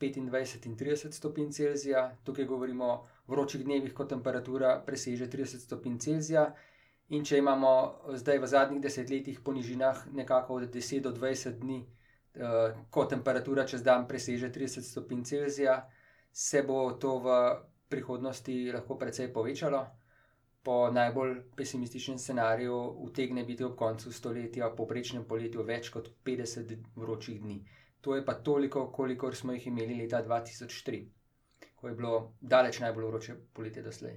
25 0.00 0.66
in 0.66 0.76
30 0.76 1.12
stopinj 1.12 1.50
Celzija, 1.52 2.16
tukaj 2.24 2.44
govorimo 2.44 2.86
o 2.86 3.06
vročih 3.26 3.64
dnevih, 3.64 3.92
ko 3.94 4.04
temperatura 4.04 4.82
preseže 4.86 5.28
30 5.30 5.60
stopinj 5.60 5.98
Celzija. 5.98 6.54
In 7.08 7.24
če 7.24 7.38
imamo 7.38 7.72
zdaj 8.16 8.38
v 8.38 8.48
zadnjih 8.48 8.80
desetletjih 8.80 9.40
po 9.44 9.52
nižinah 9.52 10.06
nekako 10.16 10.54
od 10.54 10.70
10 10.72 11.04
do 11.04 11.12
20 11.12 11.60
dni, 11.60 11.82
uh, 11.82 12.72
ko 12.90 13.04
temperatura 13.04 13.66
čez 13.66 13.82
dan 13.82 14.08
preseže 14.08 14.48
30 14.48 14.88
stopinj 14.88 15.24
Celzija, 15.24 15.82
se 16.32 16.62
bo 16.62 16.92
to 16.92 17.18
v 17.18 17.36
prihodnosti 17.88 18.72
lahko 18.72 18.96
precej 18.96 19.28
povečalo. 19.32 19.84
Po 20.62 20.90
najbolj 20.90 21.36
pesimističnem 21.56 22.18
scenariju 22.18 22.76
utegne 23.06 23.44
biti 23.44 23.64
ob 23.64 23.74
koncu 23.76 24.12
stoletja, 24.12 24.68
v 24.68 24.76
povprečnem 24.78 25.24
poletju, 25.24 25.64
več 25.66 25.90
kot 25.90 26.10
50 26.24 26.76
vročih 26.96 27.40
dni. 27.42 27.58
To 28.00 28.16
je 28.16 28.24
pa 28.24 28.34
toliko, 28.34 28.86
kolikor 28.92 29.36
smo 29.36 29.52
jih 29.52 29.66
imeli 29.66 29.98
leta 30.02 30.22
2003, 30.26 31.02
ko 31.76 31.88
je 31.88 31.94
bilo 31.94 32.32
daleč 32.40 32.80
najbolj 32.80 33.10
vroče 33.10 33.36
poletje 33.52 33.82
doslej. 33.82 34.14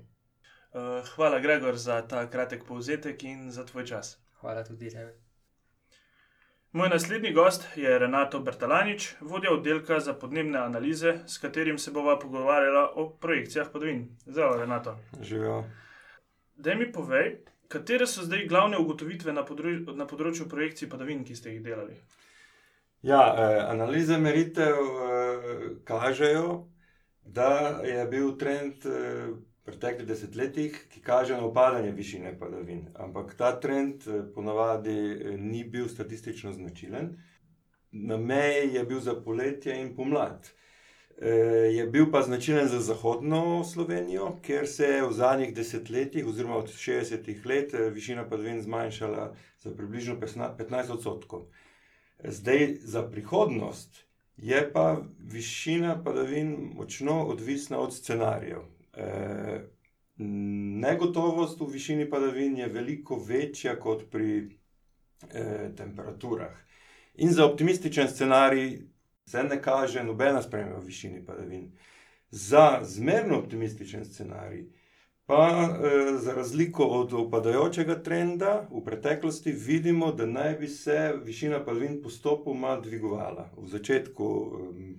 Eh, 0.76 1.04
hvala, 1.16 1.40
Gregor, 1.40 1.78
za 1.78 2.02
ta 2.08 2.30
kratek 2.30 2.66
povzetek 2.68 3.24
in 3.24 3.52
za 3.52 3.66
tvoj 3.66 3.86
čas. 3.86 4.18
Hvala 4.42 4.64
tudi 4.64 4.90
tebi. 4.90 5.14
Moj 6.72 6.90
naslednji 6.90 7.32
gost 7.34 7.68
je 7.76 8.00
Renato 8.00 8.40
Bertalanič, 8.40 9.14
vodja 9.22 9.54
oddelka 9.54 10.00
za 10.00 10.14
podnebne 10.14 10.60
analize, 10.60 11.14
s 11.28 11.38
katerim 11.38 11.78
se 11.78 11.92
bova 11.92 12.20
pogovarjala 12.20 12.92
o 12.96 13.10
projekcijah 13.10 13.70
padavin. 13.74 14.18
Zdravo, 14.26 14.58
Renato. 14.58 14.98
Živijo. 15.22 15.64
Da 16.56 16.76
mi 16.76 16.92
povej, 16.92 17.38
katere 17.68 18.08
so 18.08 18.24
zdaj 18.24 18.48
glavne 18.48 18.78
ugotovitve 18.78 19.34
na, 19.34 19.44
področ 19.46 19.96
na 19.96 20.08
področju 20.08 20.48
projekcij 20.50 20.90
padavin, 20.90 21.26
ki 21.26 21.36
ste 21.36 21.56
jih 21.56 21.64
delali? 21.66 21.98
Ja, 23.06 23.22
eh, 23.22 23.60
analize 23.66 24.18
meritev 24.18 24.80
eh, 24.80 25.52
kažejo, 25.86 26.64
da 27.22 27.82
je 27.86 28.08
bil 28.10 28.38
trend. 28.40 28.86
Eh, 28.86 29.36
preteklih 29.66 30.08
desetletjih, 30.08 30.76
ki 30.94 31.02
kaže 31.02 31.38
na 31.38 31.46
upadanje 31.46 31.92
višine 31.92 32.36
padavin. 32.40 32.86
Ampak 33.02 33.34
ta 33.38 33.56
trend 33.60 34.06
eh, 34.08 34.22
ponavadi 34.36 34.98
eh, 34.98 35.38
ni 35.38 35.64
bil 35.64 35.88
statistično 35.90 36.54
značilen. 36.54 37.16
Na 37.92 38.18
meji 38.18 38.74
je 38.76 38.84
bil 38.84 39.00
za 39.00 39.16
poletje 39.26 39.82
in 39.82 39.96
pomlad. 39.96 40.46
E, 40.46 40.65
je 41.72 41.86
bil 41.88 42.10
pa 42.12 42.22
značilen 42.22 42.68
za 42.68 42.80
zahodno 42.80 43.64
Slovenijo, 43.64 44.34
ker 44.44 44.68
se 44.68 44.86
je 44.86 45.04
v 45.08 45.14
zadnjih 45.14 45.54
desetletjih, 45.56 46.28
oziroma 46.28 46.58
od 46.58 46.74
60-ih 46.74 47.46
let, 47.46 47.76
višina 47.94 48.26
padavin 48.30 48.62
zmanjšala 48.62 49.30
za 49.64 49.72
približno 49.72 50.18
15 50.20 50.92
odstotkov. 50.92 51.48
Zdaj, 52.24 52.76
za 52.82 53.04
prihodnost 53.10 54.06
je 54.38 54.74
pa 54.74 55.02
višina 55.20 56.04
padavin 56.04 56.72
močno 56.76 57.24
odvisna 57.24 57.80
od 57.80 57.96
scenarijev. 57.96 58.60
Eh, 58.94 59.62
negotovost 60.82 61.60
v 61.60 61.66
višini 61.72 62.10
padavin 62.10 62.58
je 62.58 62.68
veliko 62.68 63.24
večja 63.28 63.80
kot 63.80 64.04
pri 64.12 64.50
eh, 65.32 65.72
temperaturah. 65.78 66.56
In 67.16 67.32
za 67.32 67.46
optimističen 67.46 68.08
scenarij 68.08 68.80
se 69.26 69.44
ne 69.44 69.62
kaže 69.62 70.04
nobena 70.04 70.42
sprememba 70.42 70.80
v 70.80 70.86
višini 70.86 71.26
padavin. 71.26 71.72
Za 72.32 72.80
zmerno 72.84 73.40
optimističen 73.40 74.06
scenarij, 74.06 74.66
pa 75.26 75.70
eh, 75.70 76.18
za 76.18 76.34
razliko 76.34 76.84
od 76.84 77.14
upadajočega 77.14 78.04
trenda 78.04 78.68
v 78.72 78.84
preteklosti, 78.86 79.52
vidimo, 79.52 80.12
da 80.12 80.26
naj 80.26 80.54
bi 80.60 80.68
se 80.68 81.14
višina 81.24 81.64
padavin 81.66 82.02
postopoma 82.04 82.80
dvigovala. 82.82 83.50
V 83.58 83.68
začetku 83.68 84.52
eh, 84.62 84.94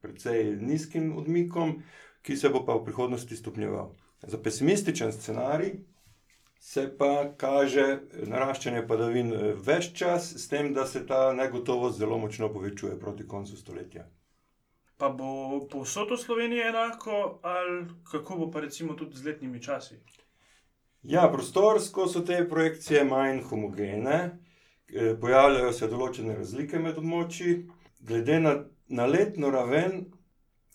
precej 0.00 0.56
nizkim 0.60 1.16
odmikom, 1.16 1.82
ki 2.22 2.36
se 2.36 2.48
bo 2.48 2.64
pa 2.66 2.74
v 2.74 2.84
prihodnosti 2.84 3.36
stopnjeval. 3.36 3.94
Za 4.22 4.38
pesimističen 4.42 5.12
scenarij 5.12 5.72
se 6.58 6.98
pa 6.98 7.32
kaže 7.36 7.86
naraščanje 8.26 8.84
padavin 8.86 9.32
eh, 9.32 9.52
več 9.54 9.92
čas, 9.98 10.32
s 10.36 10.48
tem, 10.48 10.72
da 10.74 10.86
se 10.86 11.06
ta 11.06 11.32
negotovost 11.32 11.98
zelo 11.98 12.18
močno 12.18 12.50
povečuje 12.52 12.98
proti 13.00 13.26
koncu 13.26 13.56
stoletja. 13.56 14.08
Pa 14.98 15.08
bo 15.14 15.60
povsod 15.70 16.10
v 16.10 16.18
Sloveniji 16.18 16.64
enako, 16.72 17.38
ali 17.46 17.86
kako 18.10 18.36
bo 18.36 18.50
pa 18.50 18.60
recimo 18.60 18.96
tudi 18.98 19.16
z 19.16 19.30
letnimi 19.30 19.62
časi? 19.62 20.00
Ja, 21.06 21.28
prostorsko 21.30 22.08
so 22.10 22.24
te 22.26 22.40
projekcije 22.48 23.04
manj 23.04 23.44
homogene, 23.46 24.18
eh, 24.88 25.14
pojavljajo 25.20 25.72
se 25.72 25.88
določene 25.88 26.34
razlike 26.36 26.82
med 26.82 26.98
območji. 26.98 27.68
Glede 28.00 28.40
na, 28.40 28.54
na 28.88 29.06
letno 29.06 29.50
raven 29.54 30.08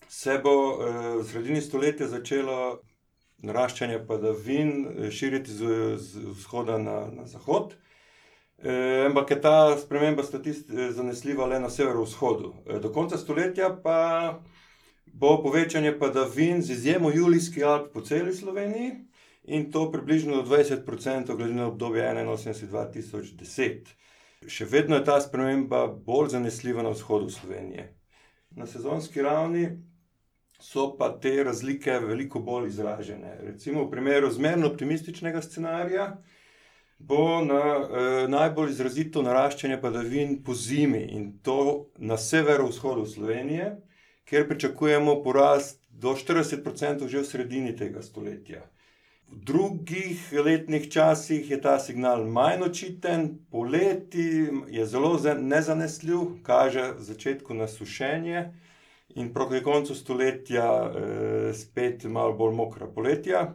se 0.08 0.38
bo 0.38 0.56
eh, 0.56 0.98
v 1.20 1.28
sredini 1.28 1.60
stoletja 1.60 2.08
začelo 2.08 2.80
naraščanje 3.44 4.02
padavin 4.08 4.74
eh, 4.86 5.10
širiti 5.10 5.52
z, 5.52 5.96
z 5.96 6.26
vzhoda 6.34 6.78
na, 6.78 6.98
na 7.12 7.26
zahod. 7.30 7.74
Eh, 8.64 9.06
ampak 9.06 9.30
je 9.30 9.40
ta 9.40 9.76
sprememba 9.78 10.22
zanesljiva 10.90 11.46
le 11.46 11.60
na 11.60 11.70
severovzhodu. 11.70 12.54
Do 12.80 12.92
konca 12.92 13.18
stoletja 13.18 13.70
pa 13.82 14.40
bo 15.06 15.42
povečanje 15.42 15.98
padavin 15.98 16.62
z 16.62 16.70
izjemo 16.70 17.10
Julijskih 17.10 17.64
Alp 17.64 17.92
po 17.92 18.00
celi 18.00 18.34
Sloveniji 18.34 18.92
in 19.44 19.70
to 19.70 19.92
približno 19.92 20.36
do 20.36 20.42
20% 20.42 21.36
glede 21.36 21.54
na 21.54 21.66
obdobje 21.66 22.02
81-2010. 22.02 23.92
Še 24.46 24.64
vedno 24.64 24.96
je 24.96 25.04
ta 25.04 25.20
sprememba 25.20 25.86
bolj 25.86 26.28
zanesljiva 26.28 26.82
na 26.82 26.90
vzhodu 26.90 27.30
Slovenije. 27.30 27.94
Na 28.50 28.66
sezonski 28.66 29.22
ravni 29.22 29.68
so 30.60 30.96
pa 30.98 31.10
te 31.20 31.44
razlike 31.44 31.98
veliko 32.00 32.40
bolj 32.40 32.68
izražene. 32.68 33.36
Recimo 33.40 33.84
v 33.84 33.90
primeru 33.90 34.30
zmerno 34.30 34.66
optimističnega 34.66 35.42
scenarija 35.42 36.16
bo 36.98 37.44
na, 37.44 37.60
eh, 37.60 38.28
najbolj 38.28 38.70
izrazito 38.70 39.22
naraščanje 39.22 39.80
padavin 39.80 40.42
po 40.42 40.54
zimi 40.54 41.02
in 41.10 41.38
to 41.42 41.86
na 41.98 42.16
severovzhodu 42.16 43.06
Slovenije, 43.06 43.76
kjer 44.24 44.48
pričakujemo 44.48 45.22
porast 45.22 45.82
do 45.90 46.14
40% 46.14 47.08
že 47.08 47.18
v 47.18 47.24
sredini 47.24 47.76
tega 47.76 48.02
stoletja. 48.02 48.62
V 49.28 49.36
drugih 49.44 50.32
letnih 50.32 50.90
časih 50.92 51.50
je 51.50 51.60
ta 51.60 51.78
signal 51.78 52.24
manj 52.24 52.62
očiten, 52.62 53.38
poleti 53.50 54.48
je 54.70 54.86
zelo 54.86 55.18
nezanesljiv, 55.40 56.42
kaže 56.42 56.92
v 56.92 57.02
začetku 57.02 57.54
na 57.54 57.68
sušenje, 57.68 58.52
in 59.14 59.32
proti 59.32 59.62
koncu 59.62 59.94
stoletja 59.94 60.68
eh, 60.84 61.54
spet 61.54 62.04
malo 62.04 62.32
bolj 62.32 62.54
mokra 62.54 62.86
poletja. 62.86 63.54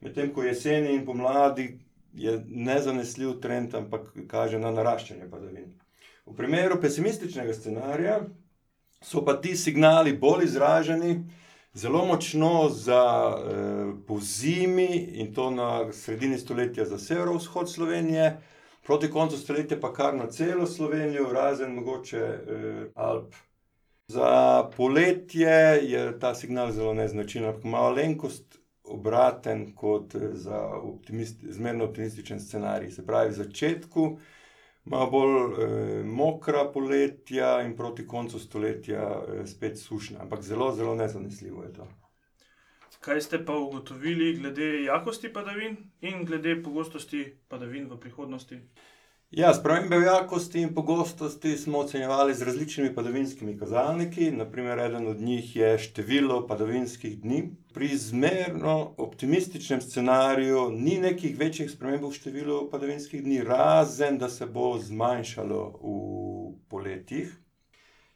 Medtem 0.00 0.32
ko 0.34 0.42
jeseni 0.42 0.94
in 0.94 1.06
pomladi 1.06 1.78
je 2.12 2.44
nezanesljiv 2.46 3.40
trend, 3.40 3.74
ampak 3.74 4.12
kaže 4.28 4.58
na 4.58 4.70
naraščanje 4.70 5.30
padavin. 5.30 5.72
V 6.26 6.34
primeru 6.36 6.80
pesimističnega 6.80 7.54
scenarija 7.54 8.20
so 9.02 9.22
pa 9.24 9.36
ti 9.40 9.56
signali 9.56 10.16
bolj 10.16 10.44
izraženi, 10.44 11.20
zelo 11.74 12.04
močno 12.06 12.68
za 12.68 13.04
eh, 13.38 13.92
po 14.06 14.20
zimi 14.20 14.96
in 15.20 15.34
to 15.34 15.50
na 15.50 15.92
sredini 15.92 16.38
stoletja 16.38 16.84
za 16.84 16.98
severovzhod 16.98 17.70
Slovenije, 17.72 18.36
proti 18.86 19.10
koncu 19.10 19.38
stoletja 19.38 19.80
pa 19.80 19.92
kar 19.92 20.14
na 20.14 20.26
celo 20.30 20.66
Slovenijo, 20.66 21.32
razen 21.32 21.74
mogoče 21.74 22.18
eh, 22.18 22.86
Alp. 22.94 23.34
Za 24.08 24.70
poletje 24.76 25.80
je 25.82 26.18
ta 26.18 26.34
signal 26.34 26.70
zelo 26.72 26.94
neznačilen, 26.94 27.48
ampak 27.48 27.64
malenkost 27.64 28.58
obraten 28.84 29.74
kot 29.74 30.14
za 30.32 30.60
optimist, 30.66 31.42
zmerno 31.42 31.84
optimističen 31.84 32.40
scenarij. 32.40 32.90
Se 32.90 33.06
pravi, 33.06 33.30
v 33.30 33.38
začetku 33.40 34.04
malo 34.84 35.10
bolj 35.10 35.34
eh, 35.34 36.04
mokra 36.04 36.64
poletja 36.72 37.62
in 37.66 37.74
proti 37.76 38.06
koncu 38.06 38.38
stoletja 38.38 39.02
eh, 39.02 39.46
spet 39.46 39.78
sušna, 39.78 40.22
ampak 40.22 40.42
zelo, 40.42 40.72
zelo 40.74 40.94
nezanesljivo 40.94 41.62
je 41.62 41.72
to. 41.72 41.88
Kaj 43.00 43.20
ste 43.20 43.44
pa 43.44 43.58
ugotovili 43.58 44.36
glede 44.38 44.84
jakosti 44.84 45.32
padavin 45.32 45.76
in 46.00 46.24
glede 46.24 46.62
pogostosti 46.62 47.24
padavin 47.48 47.90
v 47.90 47.98
prihodnosti? 48.00 48.60
Ja, 49.30 49.54
spremembe 49.54 49.96
jakosti 49.96 50.60
in 50.62 50.74
pogostosti 50.74 51.56
smo 51.56 51.78
ocenjevali 51.78 52.34
z 52.34 52.42
različnimi 52.42 52.94
padavinskimi 52.94 53.58
kazalniki. 53.58 54.30
Naprimer, 54.30 54.78
eden 54.78 55.06
od 55.06 55.20
njih 55.20 55.56
je 55.56 55.78
število 55.78 56.46
padavinskih 56.46 57.20
dni. 57.20 57.56
Pri 57.74 57.88
zmerno 57.96 58.94
optimističnem 58.96 59.80
scenariju 59.80 60.70
ni 60.70 61.00
nekih 61.00 61.38
večjih 61.38 61.70
sprememb 61.70 62.06
v 62.06 62.12
številu 62.14 62.60
padavinskih 62.70 63.24
dni, 63.24 63.42
razen 63.42 64.18
da 64.18 64.28
se 64.28 64.46
bo 64.46 64.78
zmanjšalo 64.78 65.62
v 65.82 65.98
poletjih. 66.70 67.34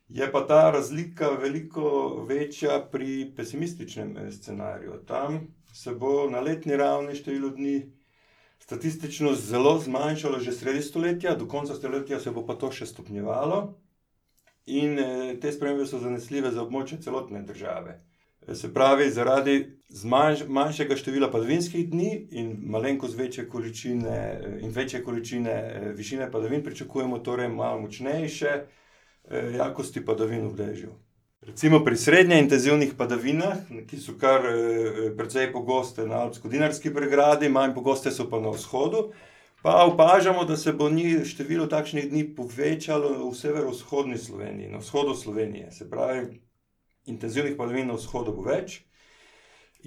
Je 0.08 0.32
pa 0.32 0.46
ta 0.46 0.70
razlika 0.70 1.34
veliko 1.42 2.22
večja 2.28 2.86
pri 2.92 3.32
pesimističnem 3.36 4.14
scenariju. 4.30 5.02
Tam 5.06 5.56
se 5.74 5.90
bo 5.90 6.30
na 6.30 6.40
letni 6.40 6.76
ravni 6.76 7.18
število 7.18 7.50
dni 7.50 7.99
statistično 8.70 9.34
zelo 9.34 9.78
zmanjšalo 9.78 10.38
že 10.38 10.52
sredi 10.52 10.82
stoletja, 10.82 11.34
do 11.34 11.46
konca 11.48 11.74
stoletja 11.74 12.20
se 12.20 12.30
bo 12.30 12.44
pa 12.46 12.54
to 12.54 12.70
še 12.70 12.86
stopnjevalo. 12.86 13.74
In 14.70 14.98
eh, 14.98 15.32
te 15.42 15.50
spremembe 15.50 15.88
so 15.90 15.98
zanesljive 15.98 16.52
za 16.54 16.62
območje 16.62 17.00
celotne 17.02 17.42
države. 17.42 17.96
Eh, 18.46 18.54
se 18.54 18.70
pravi, 18.74 19.08
zaradi 19.10 19.56
zmanjš, 19.90 20.44
manjšega 20.46 20.96
števila 21.02 21.32
padavinskih 21.32 21.88
dni 21.90 22.12
in 22.30 22.54
malenkost 22.70 23.18
večje 23.18 23.48
količine, 23.50 24.18
eh, 24.38 24.58
in 24.62 24.70
večje 24.70 25.02
količine 25.02 25.56
višine 25.98 26.30
padavin, 26.30 26.62
pričakujemo 26.62 27.18
torej 27.18 27.50
malo 27.50 27.80
močnejše 27.88 28.60
jakosti 29.56 30.04
padavin 30.04 30.46
v 30.46 30.54
dežju. 30.62 30.94
Recimo 31.40 31.84
pri 31.84 31.96
srednje 31.96 32.38
intenzivnih 32.38 32.90
padavinah, 32.98 33.62
ki 33.88 33.96
so 33.96 34.12
kar 34.20 34.44
eh, 34.44 35.06
precej 35.16 35.46
pogoste 35.52 36.04
na 36.04 36.18
Alpsko-Dinarski 36.26 36.92
pregradi, 36.92 37.48
manj 37.48 37.72
pogoste 37.74 38.10
so 38.12 38.26
pa 38.28 38.36
na 38.44 38.50
vzhodu, 38.52 39.06
pa 39.62 39.86
opažamo, 39.88 40.44
da 40.44 40.56
se 40.56 40.72
bo 40.72 40.90
njih 40.90 41.24
število 41.24 41.64
takšnih 41.66 42.10
dni 42.10 42.24
povečalo 42.36 43.30
v 43.30 43.32
severovzhodni 43.34 44.18
Sloveniji, 44.18 44.68
na 44.68 44.82
vzhodu 44.84 45.14
Slovenije. 45.16 45.70
Se 45.72 45.88
pravi, 45.90 46.42
intenzivnih 47.06 47.56
padavin 47.56 47.88
na 47.88 47.96
vzhodu 47.96 48.34
bo 48.36 48.44
več. 48.44 48.82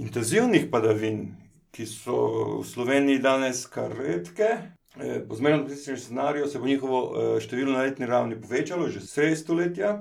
Intenzivnih 0.02 0.66
padavin, 0.72 1.36
ki 1.70 1.86
so 1.86 2.18
v 2.64 2.66
Sloveniji 2.66 3.22
danes 3.22 3.68
kar 3.70 3.94
redke, 3.94 4.50
eh, 4.98 5.22
po 5.22 5.38
zmernem 5.38 5.68
optimističnem 5.68 6.02
scenariju 6.02 6.50
se 6.50 6.60
bo 6.60 6.66
njihovo 6.66 7.04
eh, 7.14 7.40
število 7.46 7.78
na 7.78 7.86
letni 7.86 8.10
ravni 8.10 8.42
povečalo 8.42 8.90
že 8.90 9.06
sredi 9.06 9.36
stoletja 9.36 9.94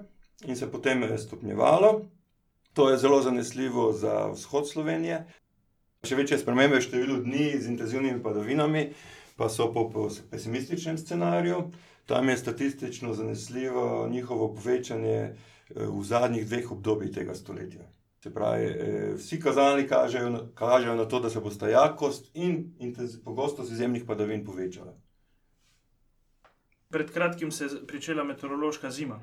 in 0.44 0.56
se 0.56 0.70
potem 0.70 1.02
je 1.02 1.18
stopnjevalo. 1.18 2.02
To 2.72 2.90
je 2.90 2.98
zelo 2.98 3.22
zanesljivo 3.22 3.92
za 3.92 4.26
vzhod 4.32 4.68
Slovenije. 4.68 5.26
Še 6.02 6.16
večje 6.18 6.38
spremembe 6.40 6.80
v 6.80 6.82
številu 6.82 7.20
dni 7.22 7.52
z 7.60 7.68
intenzivnimi 7.70 8.22
padavinami, 8.22 8.88
pa 9.36 9.46
so 9.52 9.68
po 9.70 9.86
pesimističnem 10.30 10.98
scenariju. 10.98 11.68
Tam 12.06 12.28
je 12.28 12.36
statistično 12.36 13.14
zanesljivo 13.14 14.08
njihovo 14.10 14.48
povečanje 14.54 15.18
eh, 15.20 15.34
v 15.74 16.02
zadnjih 16.04 16.46
dveh 16.46 16.72
obdobjih 16.72 17.12
tega 17.14 17.34
stoletja. 17.34 17.86
Se 18.22 18.32
pravi, 18.34 18.64
eh, 18.64 19.14
vsi 19.14 19.38
kazalniki 19.40 19.88
kažejo, 19.88 20.48
kažejo 20.54 20.96
na 20.96 21.04
to, 21.04 21.20
da 21.20 21.30
se 21.30 21.40
bo 21.40 21.50
sta 21.50 21.68
jakost 21.68 22.30
in 22.34 22.72
pogostost 23.24 23.72
izjemnih 23.72 24.04
padavin 24.08 24.44
povečala. 24.44 24.96
Pred 26.90 27.12
kratkim 27.12 27.50
se 27.50 27.64
je 27.64 27.70
začela 27.70 28.24
meteorološka 28.24 28.90
zima. 28.90 29.20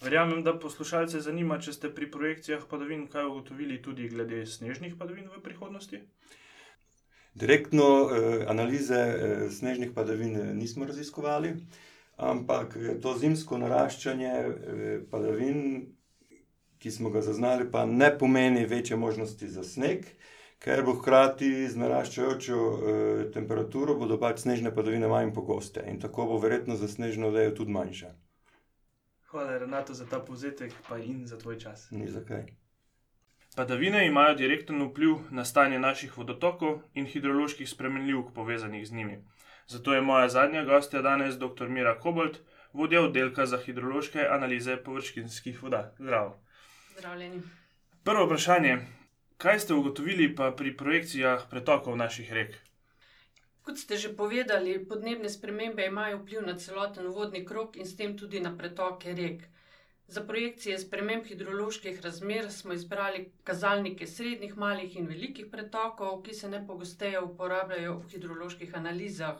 Verjamem, 0.00 0.42
da 0.42 0.54
poslušalce 0.58 1.20
zanima, 1.20 1.58
če 1.60 1.74
ste 1.76 1.88
pri 1.92 2.06
projekcijah 2.10 2.62
padavin 2.68 3.04
kaj 3.12 3.26
ugotovili 3.28 3.82
tudi 3.84 4.08
glede 4.08 4.46
snežnih 4.48 4.94
padavin 4.96 5.26
v 5.28 5.42
prihodnosti. 5.44 6.00
Direktno 7.34 7.84
eh, 7.84 8.44
analize 8.48 8.96
eh, 8.96 9.42
snežnih 9.52 9.92
padavin 9.94 10.36
eh, 10.36 10.54
nismo 10.54 10.88
raziskovali, 10.88 11.52
ampak 12.16 12.76
eh, 12.76 12.94
to 13.02 13.12
zimsko 13.18 13.58
naraščanje 13.60 14.32
eh, 14.32 14.94
padavin, 15.10 15.60
ki 16.80 16.90
smo 16.90 17.12
ga 17.12 17.20
zaznali, 17.20 17.68
pa 17.70 17.84
ne 17.84 18.08
pomeni 18.18 18.64
večje 18.64 18.96
možnosti 18.96 19.48
za 19.52 19.64
sneg, 19.64 20.08
ker 20.64 20.80
bo 20.84 20.96
hkrati 20.96 21.68
z 21.68 21.76
naraščajočo 21.76 22.56
eh, 22.56 23.22
temperaturo 23.36 24.00
bodo 24.00 24.16
pač 24.16 24.46
snežne 24.46 24.72
padavine 24.72 25.12
manj 25.12 25.36
pogoste 25.36 25.84
in 25.92 26.00
tako 26.00 26.26
bo 26.32 26.40
verjetno 26.40 26.80
za 26.80 26.88
snežno 26.88 27.28
odejo 27.28 27.52
tudi 27.60 27.76
manjša. 27.76 28.12
Hvala, 29.30 29.58
Renato, 29.58 29.94
za 29.94 30.06
ta 30.06 30.18
povzetek 30.18 30.72
in 31.04 31.26
za 31.26 31.38
tvoj 31.38 31.58
čas. 31.58 31.90
Ni 31.90 32.08
zakaj. 32.08 32.46
Padavine 33.56 34.06
imajo 34.06 34.34
direkten 34.34 34.82
vpliv 34.82 35.16
na 35.30 35.44
stanje 35.44 35.78
naših 35.78 36.18
vodotokov 36.18 36.80
in 36.94 37.06
hidroloških 37.06 37.68
spremenljivk 37.68 38.34
povezanih 38.34 38.86
z 38.86 38.92
njimi. 38.92 39.24
Zato 39.66 39.94
je 39.94 40.00
moja 40.00 40.28
zadnja 40.28 40.64
gostja 40.64 41.02
danes 41.02 41.38
dr. 41.38 41.68
Mira 41.68 41.98
Kobold, 41.98 42.38
vodja 42.72 43.02
oddelka 43.02 43.46
za 43.46 43.58
hidrološke 43.58 44.26
analize 44.30 44.76
površinskih 44.76 45.62
voda. 45.62 45.94
Zdravo. 45.98 46.42
Zdravljeni. 46.98 47.42
Prvo 48.04 48.26
vprašanje. 48.26 48.78
Kaj 49.36 49.58
ste 49.58 49.74
ugotovili 49.74 50.34
pa 50.34 50.50
pri 50.50 50.76
projekcijah 50.76 51.46
pretokov 51.50 51.96
naših 51.96 52.32
rek? 52.32 52.69
Kot 53.70 53.78
ste 53.78 53.94
že 53.94 54.10
povedali, 54.10 54.82
podnebne 54.82 55.30
spremembe 55.30 55.86
imajo 55.86 56.18
vpliv 56.18 56.42
na 56.42 56.58
celoten 56.58 57.06
vodni 57.14 57.46
krok 57.46 57.78
in 57.78 57.86
s 57.86 57.94
tem 57.94 58.18
tudi 58.18 58.42
na 58.42 58.50
pretoke 58.50 59.14
rek. 59.14 59.46
Za 60.10 60.26
projekcije 60.26 60.74
sprememb 60.74 61.22
hidroloških 61.22 62.02
razmer 62.02 62.50
smo 62.50 62.74
izbrali 62.74 63.30
kazalnike 63.46 64.10
srednjih, 64.10 64.58
malih 64.58 64.98
in 64.98 65.06
velikih 65.06 65.46
pretokov, 65.52 66.26
ki 66.26 66.34
se 66.34 66.50
najpogosteje 66.50 67.22
uporabljajo 67.22 67.94
v 68.00 68.08
hidroloških 68.10 68.74
analizah. 68.74 69.38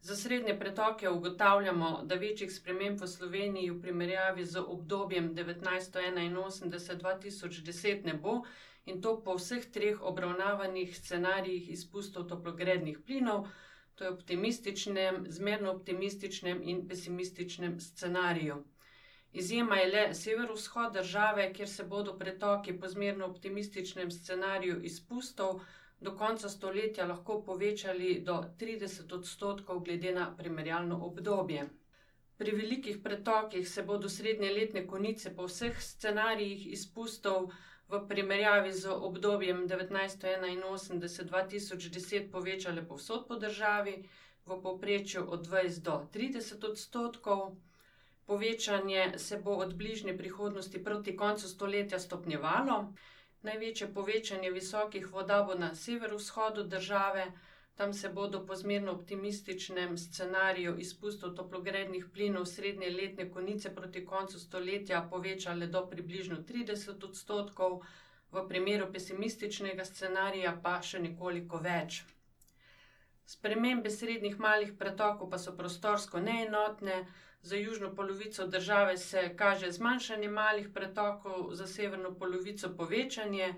Za 0.00 0.16
srednje 0.16 0.56
pretoke 0.58 1.08
ugotavljamo, 1.12 2.08
da 2.08 2.16
večjih 2.16 2.48
sprememb 2.54 3.00
v 3.04 3.06
Sloveniji 3.06 3.70
v 3.70 3.80
primerjavi 3.82 4.44
z 4.48 4.64
obdobjem 4.64 5.34
1981-2010 5.36 8.04
ne 8.08 8.14
bo, 8.16 8.48
in 8.86 9.02
to 9.02 9.16
po 9.24 9.34
vseh 9.38 9.66
treh 9.72 10.02
obravnavanih 10.10 10.96
scenarijih 10.98 11.70
izpustov 11.70 12.28
toplogrednih 12.30 12.98
plinov, 13.06 13.48
to 13.94 14.04
je 14.04 14.10
optimističnem, 14.10 15.24
zmerno 15.28 15.70
optimističnem 15.72 16.62
in 16.62 16.88
pesimističnem 16.88 17.80
scenariju. 17.80 18.64
Izjema 19.32 19.76
je 19.76 19.88
le 19.92 20.14
severovzhod 20.14 20.92
države, 20.92 21.52
kjer 21.52 21.68
se 21.68 21.84
bodo 21.84 22.18
pretoki 22.18 22.72
po 22.80 22.88
zmerno 22.88 23.26
optimističnem 23.26 24.10
scenariju 24.10 24.82
izpustov 24.82 25.60
do 26.00 26.16
konca 26.16 26.48
stoletja 26.48 27.06
lahko 27.06 27.42
povečali 27.42 28.20
do 28.20 28.36
30 28.60 29.14
odstotkov 29.14 29.80
glede 29.80 30.12
na 30.12 30.36
primerjalno 30.36 31.00
obdobje. 31.06 31.68
Pri 32.36 32.50
velikih 32.50 32.98
pretokih 33.04 33.68
se 33.68 33.82
bodo 33.82 34.08
srednje 34.08 34.50
letne 34.52 34.86
konice 34.86 35.34
po 35.36 35.46
vseh 35.48 35.82
scenarijih 35.82 36.66
izpustov 36.72 37.50
v 37.88 38.06
primerjavi 38.08 38.72
z 38.72 38.90
obdobjem 38.90 39.68
1981-2010 39.68 42.30
povečale 42.30 42.82
povsod 42.82 43.28
po 43.28 43.36
državi, 43.36 44.08
v 44.46 44.62
povprečju 44.62 45.26
od 45.26 45.46
20 45.46 45.82
do 45.82 46.06
30 46.14 46.70
odstotkov. 46.70 47.56
Povečanje 48.26 49.18
se 49.18 49.38
bo 49.38 49.50
od 49.50 49.74
bližnje 49.74 50.18
prihodnosti 50.18 50.84
proti 50.84 51.16
koncu 51.16 51.48
stoletja 51.48 51.98
stopnjevalo. 51.98 52.92
Največje 53.42 53.94
povečanje 53.94 54.50
visokih 54.50 55.12
voda 55.12 55.42
bo 55.42 55.54
na 55.54 55.74
severovzhodu 55.74 56.62
države, 56.62 57.32
tam 57.76 57.92
se 57.92 58.08
bodo 58.08 58.46
po 58.46 58.56
zmerno 58.56 58.92
optimističnem 58.92 59.98
scenariju 59.98 60.78
izpustov 60.78 61.34
toplogrednih 61.36 62.06
plinov 62.12 62.46
srednje 62.46 62.90
letne 62.90 63.30
konice 63.30 63.74
proti 63.74 64.04
koncu 64.06 64.40
stoletja 64.40 65.02
povečale 65.10 65.66
do 65.66 65.86
približno 65.90 66.36
30 66.36 67.04
odstotkov, 67.08 67.82
v 68.32 68.48
primeru 68.48 68.88
pesimističnega 68.92 69.84
scenarija 69.84 70.56
pa 70.62 70.80
še 70.82 70.98
nekoliko 71.04 71.60
več. 71.68 72.02
Spremembe 73.26 73.90
srednjih 73.90 74.38
malih 74.38 74.72
pretokov 74.78 75.30
pa 75.30 75.38
so 75.38 75.52
prostorsko 75.60 76.20
neenotne. 76.20 76.98
Za 77.42 77.56
južno 77.56 77.92
polovico 77.94 78.46
države 78.46 78.96
se 78.98 79.22
kaže 79.36 79.70
zmanjšanje 79.70 80.28
malih 80.28 80.68
pretokov, 80.74 81.52
za 81.54 81.66
severno 81.66 82.14
polovico 82.14 82.70
povečanje, 82.76 83.52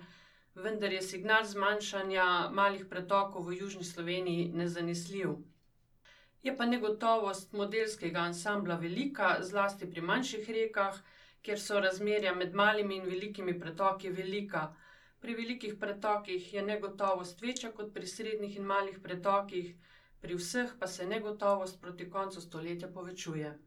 vendar 0.63 0.93
je 0.93 1.01
signal 1.01 1.45
zmanjšanja 1.45 2.49
malih 2.53 2.85
pretokov 2.89 3.47
v 3.47 3.57
južni 3.61 3.83
Sloveniji 3.83 4.51
nezanesljiv. 4.53 5.37
Je 6.43 6.55
pa 6.57 6.65
negotovost 6.65 7.53
modelskega 7.53 8.19
ansambla 8.19 8.75
velika, 8.75 9.37
zlasti 9.41 9.89
pri 9.91 10.01
manjših 10.01 10.49
rekah, 10.49 10.99
kjer 11.41 11.59
so 11.59 11.79
razmerja 11.79 12.35
med 12.35 12.53
malimi 12.55 12.95
in 12.95 13.05
velikimi 13.05 13.59
pretoki 13.59 14.09
velika. 14.09 14.69
Pri 15.19 15.35
velikih 15.35 15.75
pretokih 15.79 16.53
je 16.53 16.61
negotovost 16.61 17.41
večja 17.41 17.71
kot 17.71 17.93
pri 17.93 18.07
srednjih 18.07 18.55
in 18.57 18.63
malih 18.63 18.99
pretokih, 19.03 19.73
pri 20.21 20.35
vseh 20.35 20.71
pa 20.79 20.87
se 20.87 21.05
negotovost 21.05 21.81
proti 21.81 22.09
koncu 22.09 22.41
stoletja 22.41 22.87
povečuje. 22.87 23.57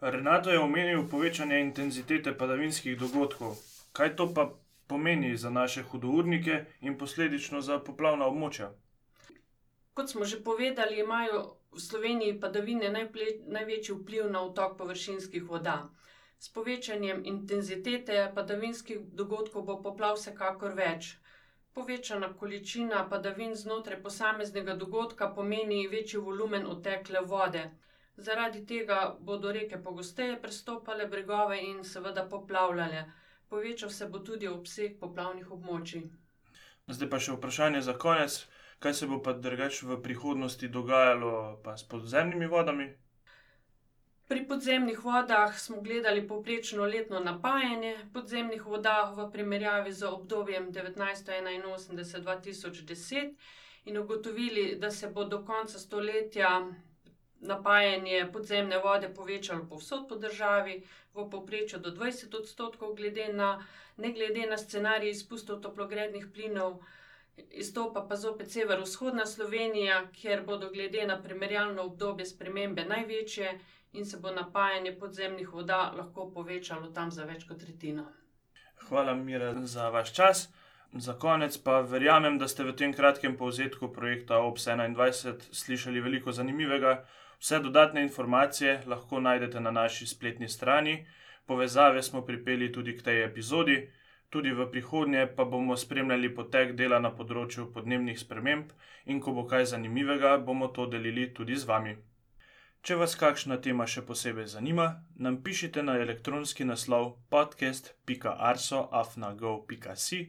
Renato 0.00 0.50
je 0.50 0.58
omenil 0.58 1.06
povečanje 1.10 1.60
intenzitete 1.60 2.34
padavinskih 2.38 2.98
dogodkov. 2.98 3.54
Kaj 3.92 4.16
to 4.16 4.26
pa 4.34 4.50
pomeni 4.92 5.32
za 5.36 5.50
naše 5.50 5.82
hudournike 5.82 6.64
in 6.80 6.98
posledično 6.98 7.60
za 7.60 7.78
poplavna 7.88 8.28
območja? 8.28 8.70
Kot 9.94 10.10
smo 10.10 10.24
že 10.24 10.38
povedali, 10.44 11.00
imajo 11.00 11.40
v 11.72 11.80
Sloveniji 11.80 12.38
padavine 12.40 12.88
najple, 12.92 13.26
največji 13.56 13.96
vpliv 13.96 14.30
na 14.30 14.40
otok 14.44 14.76
površinskih 14.78 15.48
voda. 15.48 15.76
S 16.38 16.48
povečanjem 16.52 17.20
intenzitete 17.32 18.22
padavinskih 18.34 19.02
dogodkov 19.18 19.66
bo 19.68 19.76
poplav 19.82 20.16
vsekakor 20.16 20.72
več. 20.78 21.10
Povečana 21.76 22.32
količina 22.40 23.04
padavin 23.10 23.54
znotraj 23.60 24.00
posameznega 24.06 24.74
dogodka 24.80 25.28
pomeni 25.36 25.86
večji 25.92 26.20
volumen 26.24 26.66
otekle 26.72 27.22
vode. 27.34 27.62
Zaradi 28.16 28.64
tega 28.72 28.98
bodo 29.20 29.52
reke 29.52 29.78
pogosteje 29.84 30.40
prestopale 30.42 31.06
bregove 31.14 31.60
in 31.68 31.84
seveda 31.84 32.26
poplavljale. 32.34 33.04
Povečal 33.52 33.92
se 33.92 34.08
bo 34.08 34.24
tudi 34.24 34.48
obseg 34.48 34.96
poplavnih 35.00 35.50
območij. 35.52 36.08
Zdaj 36.88 37.08
pa 37.12 37.18
še 37.20 37.36
vprašanje 37.36 37.84
za 37.84 37.92
konec. 38.04 38.32
Kaj 38.82 38.94
se 38.98 39.06
bo 39.06 39.20
pa 39.22 39.32
drugače 39.36 39.86
v 39.86 40.02
prihodnosti 40.02 40.68
dogajalo 40.68 41.60
pa 41.64 41.76
s 41.76 41.84
podzemnimi 41.84 42.46
vodami? 42.48 42.86
Pri 44.32 44.48
podzemnih 44.48 45.04
vodah 45.04 45.52
smo 45.58 45.80
gledali 45.84 46.28
povprečno 46.28 46.84
letno 46.88 47.20
napajanje 47.20 47.96
podzemnih 48.14 48.66
voda 48.66 49.12
v 49.12 49.30
primerjavi 49.32 49.92
z 49.92 50.02
obdobjem 50.08 50.72
1981-2010 50.72 53.34
in 53.84 53.98
ugotovili, 53.98 54.76
da 54.80 54.90
se 54.90 55.08
bo 55.12 55.24
do 55.24 55.44
konca 55.44 55.78
stoletja 55.78 56.72
napajanje 57.42 58.26
podzemne 58.32 58.78
vode 58.78 59.08
povečalo 59.14 59.66
povsod 59.68 60.08
po 60.08 60.16
državi, 60.16 60.82
v 61.14 61.28
povprečju 61.30 61.78
do 61.78 61.90
20 61.90 62.32
odstotkov, 62.40 62.94
glede 62.94 63.28
na, 63.32 63.66
ne 63.96 64.12
glede 64.12 64.46
na 64.46 64.56
scenarij 64.56 65.10
izpustov 65.10 65.60
toplogrednih 65.60 66.26
plinov. 66.32 66.80
Izstopa 67.36 68.06
pa 68.08 68.16
zopet 68.16 68.50
severovzhodna 68.50 69.26
Slovenija, 69.26 70.06
kjer 70.12 70.44
bodo 70.46 70.70
glede 70.70 71.06
na 71.06 71.22
primerjalno 71.22 71.82
obdobje 71.82 72.26
spremembe 72.26 72.84
največje 72.84 73.58
in 73.92 74.06
se 74.06 74.16
bo 74.16 74.30
napajanje 74.30 74.96
podzemnih 74.98 75.52
voda 75.52 75.92
lahko 75.96 76.30
povečalo 76.30 76.90
tam 76.92 77.10
za 77.10 77.24
več 77.24 77.44
kot 77.48 77.60
tretjino. 77.60 78.04
Hvala, 78.88 79.14
Mira, 79.14 79.54
za 79.66 79.88
vaš 79.88 80.14
čas. 80.14 80.48
Za 80.92 81.14
konec 81.18 81.56
pa 81.58 81.80
verjamem, 81.80 82.38
da 82.38 82.48
ste 82.48 82.64
v 82.64 82.74
tem 82.76 82.92
kratkem 82.92 83.36
povzetku 83.36 83.88
projekta 83.92 84.42
OPS 84.44 84.66
21 84.66 85.52
slišali 85.52 86.00
veliko 86.00 86.32
zanimivega. 86.32 87.04
Vse 87.42 87.58
dodatne 87.58 88.02
informacije 88.02 88.82
lahko 88.86 89.20
najdete 89.20 89.60
na 89.60 89.70
naši 89.70 90.06
spletni 90.06 90.48
strani, 90.48 91.06
povezave 91.46 92.02
smo 92.02 92.26
pripeli 92.26 92.72
tudi 92.72 92.98
k 92.98 93.02
tej 93.02 93.24
epizodi, 93.24 93.90
tudi 94.30 94.52
v 94.52 94.70
prihodnje 94.70 95.26
pa 95.36 95.44
bomo 95.44 95.76
spremljali 95.76 96.34
potek 96.34 96.72
dela 96.78 96.98
na 97.02 97.10
področju 97.10 97.72
podnebnih 97.74 98.18
sprememb 98.20 98.66
in 99.06 99.20
ko 99.20 99.32
bo 99.38 99.46
kaj 99.50 99.64
zanimivega, 99.72 100.38
bomo 100.38 100.68
to 100.68 100.86
delili 100.86 101.34
tudi 101.34 101.56
z 101.56 101.64
vami. 101.72 101.96
Če 102.82 102.94
vas 103.02 103.14
kakšna 103.18 103.56
tema 103.66 103.86
še 103.86 104.02
posebej 104.06 104.46
zanima, 104.54 104.86
nam 105.16 105.42
pišite 105.42 105.82
na 105.82 105.98
elektronski 106.04 106.64
naslov 106.70 107.04
podcast.arso.afnago.si, 107.34 110.20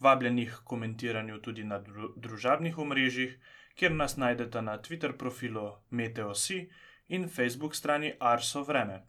vabljenih 0.00 0.52
komentiranju 0.64 1.38
tudi 1.46 1.64
na 1.64 1.78
družabnih 2.26 2.78
omrežjih 2.78 3.38
kjer 3.74 3.92
nas 3.92 4.16
najdete 4.16 4.62
na 4.62 4.78
Twitter 4.78 5.12
profilu 5.12 5.72
Meteosi 5.90 6.70
in 7.08 7.28
Facebook 7.28 7.74
strani 7.74 8.12
Arso 8.20 8.62
Vreme. 8.62 9.02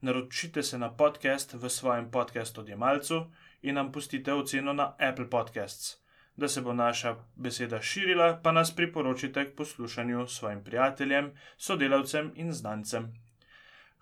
Naročite 0.00 0.62
se 0.62 0.78
na 0.78 0.90
podcast 0.90 1.52
v 1.52 1.68
svojem 1.68 2.10
podkastu 2.10 2.60
odjemalcu 2.60 3.26
in 3.62 3.74
nam 3.74 3.92
pustite 3.92 4.32
oceno 4.32 4.72
na 4.72 4.94
Apple 4.98 5.30
Podcasts. 5.30 5.96
Da 6.36 6.48
se 6.48 6.60
bo 6.60 6.72
naša 6.72 7.16
beseda 7.36 7.82
širila, 7.82 8.40
pa 8.42 8.52
nas 8.52 8.76
priporočite 8.76 9.44
k 9.44 9.56
poslušanju 9.56 10.26
svojim 10.26 10.64
prijateljem, 10.64 11.32
sodelavcem 11.56 12.32
in 12.34 12.52
znancem. 12.52 13.14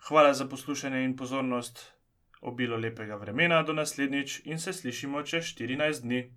Hvala 0.07 0.33
za 0.33 0.47
poslušanje 0.47 1.03
in 1.03 1.15
pozornost, 1.17 1.93
obilo 2.41 2.77
lepega 2.77 3.15
vremena 3.15 3.63
do 3.63 3.73
naslednjič 3.73 4.41
in 4.45 4.59
se 4.59 4.73
slišimo 4.73 5.23
čez 5.23 5.43
14 5.43 6.01
dni. 6.01 6.31